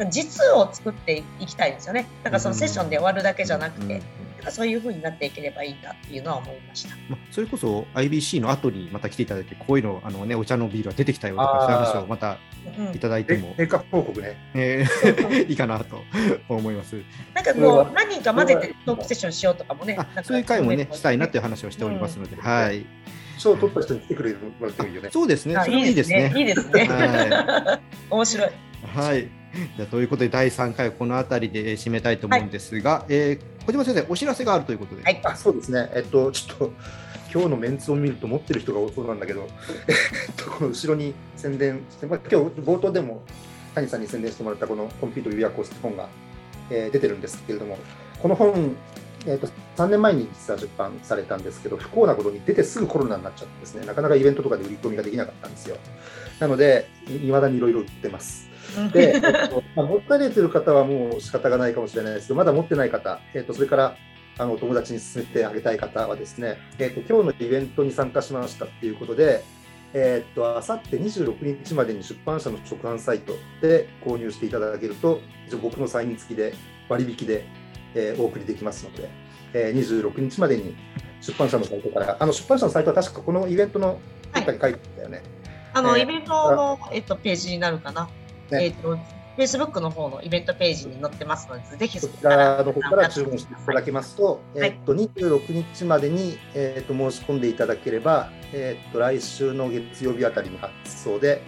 [0.00, 0.08] い。
[0.10, 2.08] 実を作っていきたいですよね。
[2.22, 4.00] だからそのセッションで終わるだけじゃなくて、
[4.50, 6.96] そういうふうになっていければいいなっていうのは思いました。
[7.08, 12.38] まあ、それこそ IBC の後にまた来ていただいて、こういうの、あのね、お茶のビールが出てきたよとか、そういう話をまた
[12.94, 16.02] いただいても、成果報告ね、えー、 いいかなと
[16.48, 16.96] 思います。
[17.34, 22.84] なんかこう、何人か混ぜてトークセッションしようとかもね、そういう会もね、したいなっていう話をしておりますので、うん、はい。
[23.38, 25.10] 賞を取った人に来てくれるもらってもいいよね。
[25.12, 25.56] そうですね。
[25.68, 26.32] いいですね。
[26.36, 26.84] いいですね。
[26.84, 27.80] はい、
[28.10, 28.50] 面白い。
[28.94, 29.28] はい。
[29.76, 36.72] じゃということで第3回この辺りで締めたいと思うんですが、はい、えー、小島先生お知らせがあるということで、はい、あそうですねえっとちょっと
[37.32, 39.48] 今日のメンツを見ると持ってる人が多そうなんだけど、
[39.88, 39.92] え
[40.32, 43.22] っと、この後ろに宣伝して、まあ、今日冒頭でも
[43.74, 46.08] 谷さんに宣伝してもらったこのコンピュート・ウィアコースって本が、
[46.70, 47.78] えー、出てるんですけれども
[48.20, 48.76] この本
[49.24, 55.76] えーと、3年前に実は出版されたんですけど、不幸なことに出てすぐコロナになっちゃってですね、なかなかイベントとかで売り込みができなかったんですよ。
[56.40, 58.48] なので、いまだにいろいろ売ってます。
[58.92, 63.96] で、えっとまあ、持たれてる方はもう仕方がないかもしれないですけど、まだ持ってない方、えっと、それから
[64.38, 69.44] あのお友達に勧めてあげたい方はですね、えっと、今日のイベントに参加しましたっていうことで、
[69.94, 75.20] えっと、あさって26日までに出版社の直販サイトで購入していただけると、
[75.60, 76.54] 僕のサイン付きで
[76.88, 77.44] 割引で、
[77.94, 79.10] えー、お送りできますので、
[79.52, 80.74] えー、26日までに
[81.20, 84.00] 出版社のサイトから、あの出版社のサイトは確かこのイベントの
[84.32, 85.18] 中に書いてたよね。
[85.18, 85.26] はい、
[85.74, 88.08] あの、えー、イベントの、えっと、ページになるかな。
[88.52, 88.98] ね、えっ、ー、と、
[89.36, 101.42] Facebook の方のイベントページに載ってますので、ぜひそちらの方から注文していただけますと、はい、えっ、と、26日までに、えっ、と、申し込んでいただければ、えっ、と、来週の月曜日あたりに発送で、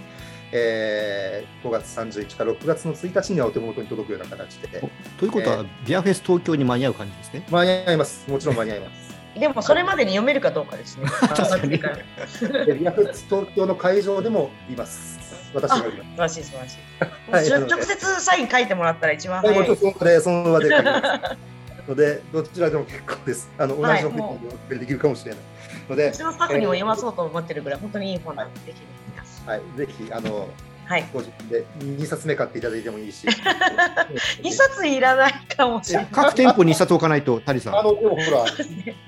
[0.56, 4.80] えー、5月31から6月の1日にはお手元に届くような形で。
[5.18, 7.44] ということは、えー、ビアフェス東京に間に合う感じですね？
[7.50, 8.30] 間に合います。
[8.30, 9.14] もちろん間に合います。
[9.38, 11.06] でもそれまでに読めるかどうかですね。
[11.10, 11.70] 確かに。
[12.78, 15.13] ビアフェス東京の会場でもいます。
[15.54, 15.76] 私が。
[15.76, 17.52] 素晴らしい、素晴らししい。
[17.52, 19.58] はい、直接サイン書いてもらったら一番早い。
[19.58, 21.54] はい、そで、その場で書きます。
[21.88, 23.50] ので、どちらでも結構です。
[23.58, 25.40] あの、同じの本でできるかもしれない。
[25.88, 28.86] ので、うちのスタッフにも読まそうと思ってるぐらい、本当にいい本なんでできる。
[29.46, 30.48] はい、ぜひ、あの、
[30.86, 33.26] はい、個人で2冊目買っていただいてもいいし。
[34.42, 36.08] 2冊いらないかもしれない。
[36.12, 37.78] 各店舗2冊置かないと、谷さん。
[37.78, 38.44] あの、でもほら、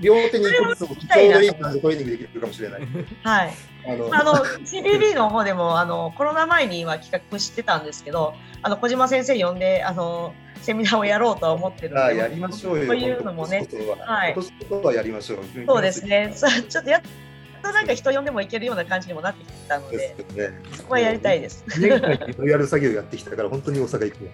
[0.00, 2.80] 両手に1個ずつちょうどいい感じでトレーニングできるかもしれない。
[3.22, 3.54] はい。
[3.88, 12.86] あの、あの CBB の方でも、あの、コロナ前には企画してたんですけど、あの、小島先生呼んで、あの、セミナーをやろうとは思ってるので、あやりましょうよ。
[12.86, 13.68] そういうのもね、
[14.00, 14.32] はい。
[14.32, 15.38] 今年こはやりましょう。
[15.66, 16.34] そうですね。
[16.68, 17.00] ちょっとや
[17.56, 21.64] となんか人呼んでもいけるような感じにもなってきたので、ね、そこはやりたいです。
[21.78, 24.30] やる作業やってきたから、本当に大阪行く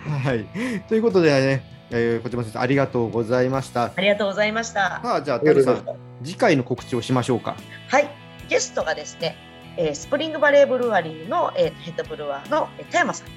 [0.00, 0.44] はい、
[0.88, 3.92] ということでね、えー、小島先生ありがとうございました。
[3.96, 5.00] ありがとうございました。
[5.02, 5.84] さあじゃあ谷さん
[6.22, 7.56] 次回の告知をしましょうか。
[7.88, 8.08] はい、
[8.48, 9.36] ゲストがですね、
[9.76, 13.32] えー、スプリングバレーブルワリーの、えー、ヘッドブルワーの、えー、田山さんに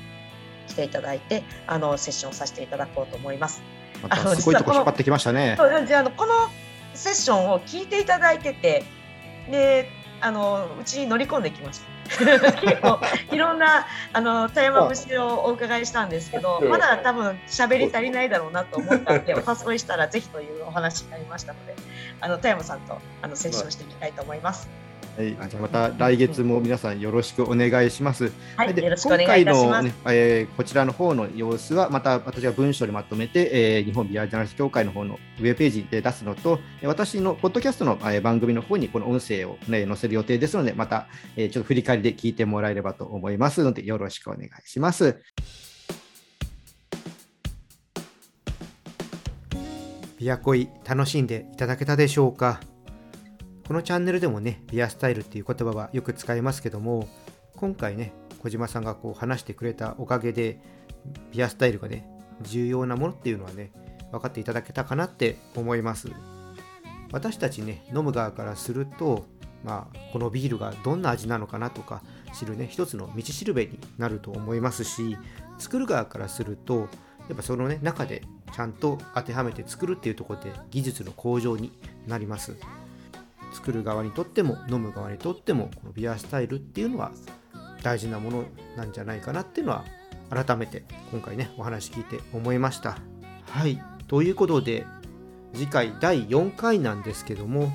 [0.67, 3.61] 来ていただいて、あのセッションさせていただこうと思います。
[4.03, 5.57] またすごいとこ引っ張ってきましたね。
[5.87, 6.33] じゃあのこの
[7.01, 8.83] セッションを聞いていただいてて
[9.49, 9.89] で
[10.21, 11.91] あのうちに乗り込んできました。
[12.11, 12.99] 結構
[13.31, 21.73] いろんなあの田山節をお伺いしたんですけどまだ多分喋り足りないだろうなと思ったんでお誘いしたらぜひというお話になりましたので
[22.19, 24.69] あの田山さんとあのセッションしていきたいと思います。
[25.17, 28.31] はい、じゃまた来月も皆さんよろしくお願いします。
[28.55, 29.83] はい、でよろしくお願いいたします。
[29.85, 45.17] ね、えー、こちらの方の様子はまた私が文章にまとめて、えー、日本ビアジャーナリスト協会の方のウェブページで出すのと、私のポッドキャストの、えー、番組の方にこの音声を、ね、載せる予定ですので、また、えー、ちょっと振り返りで聞いてもらえればと思いますので、よろしくお願いします。
[50.17, 52.61] ビアコイ楽しんでいただけたでしょうか？
[53.67, 57.07] このチャンネルでもね、ビアスタイルっていう言葉はよく使いますけども、
[57.55, 60.59] 今回ね、小島さんがこう話してくれたおかげで、
[61.31, 62.07] ビアスタイルがね、
[62.41, 63.71] 重要なものっていうのはね、
[64.11, 66.09] 分かっていただけたかなって思います。
[67.11, 69.25] 私たちね、飲む側からすると、
[69.63, 72.01] まあ、このビールがどんな味なのかなとか
[72.33, 75.17] 知るね、一つの道しるべになると思いますし、
[75.59, 76.89] 作る側からすると、
[77.29, 81.71] やっぱそのね、中でちゃんと当てはめて作るっていうところで技術の向上に
[82.07, 82.55] なります。
[83.51, 87.11] 作る側にとっても飲む側にとってもこのビアスタイルっていうのは
[87.83, 88.45] 大事なもの
[88.75, 89.85] なんじゃないかなっていうのは
[90.29, 92.97] 改めて今回ねお話聞いて思いました。
[93.49, 94.85] はいということで
[95.53, 97.71] 次回第4回なんですけども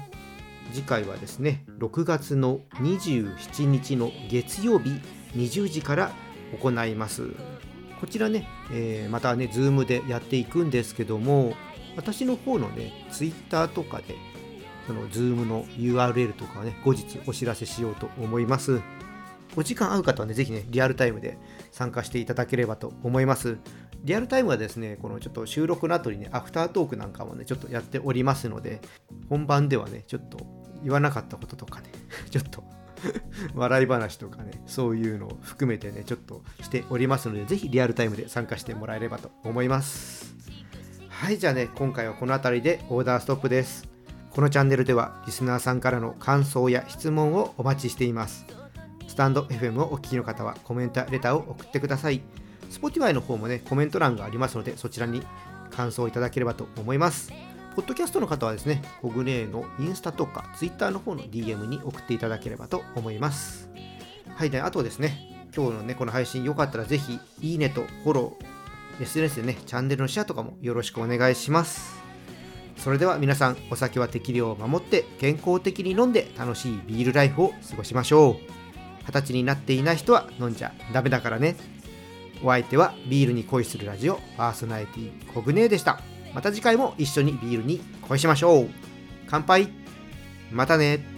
[0.72, 5.00] 次回はですね6月の27日の月曜日
[5.34, 6.12] 20時から
[6.60, 7.30] 行います
[8.00, 11.54] こちらね、えー、またね Zoom でやっていくんですけども
[11.96, 14.16] 私の方のね Twitter とかで
[14.86, 18.80] その Zoom の URL とかをね後日お知らせしようと思います
[19.56, 21.38] お時間合う方はね、ぜひね、リアルタイムで
[21.72, 23.58] 参加していただければと思います。
[24.04, 28.80] リアルタイムはですね、このちょっと収録の後にね、アフタートークなんかもね、ちょっとやっておりますので、
[29.30, 30.38] 本番ではね、ちょっと
[30.82, 31.90] 言わなかったこととかね、
[32.30, 32.62] ちょっと
[33.54, 40.34] 笑い話とかね、そういうのを含めてね、ちょっとしておりますので、ぜひリアルタイムで参加してもらえればと思います。
[41.08, 43.95] はい、じゃあね、今回はこの辺りでオーダーストップです。
[44.36, 48.44] このチャンネルではリスナーさんからの感想や質問をお待ちしています。
[49.08, 52.20] スタンド FM をお聞きの方はコメントやレターを送ってください。
[52.68, 55.22] Spotify の方もね、コメント欄がありますので、そちらに
[55.70, 57.32] 感想をいただければと思います。
[57.76, 63.70] ポッドキャストの方はですね、コグネーのインスタとか Twitter の方の DM に送っていただければと思います。
[64.34, 72.05] はい、で、あとですね、今日のね、この配信よかったらぜひ、いいねとフォロー、SNS でね、チャンネルのシェアとかもよろしくお願いします。
[72.76, 78.36] それでは皆さん、お酒は適量を守って健康的に飲んで楽しいビールライフを過ごしましょう。
[79.06, 81.56] 二十歳になっていない人は飲んじゃダメだからね。
[82.42, 86.00] お相手はビールに恋するラジオパーソナリティコグネーでした。
[86.34, 88.68] また次回も一緒にビールに恋しましょう。
[89.26, 89.68] 乾杯
[90.52, 91.15] またね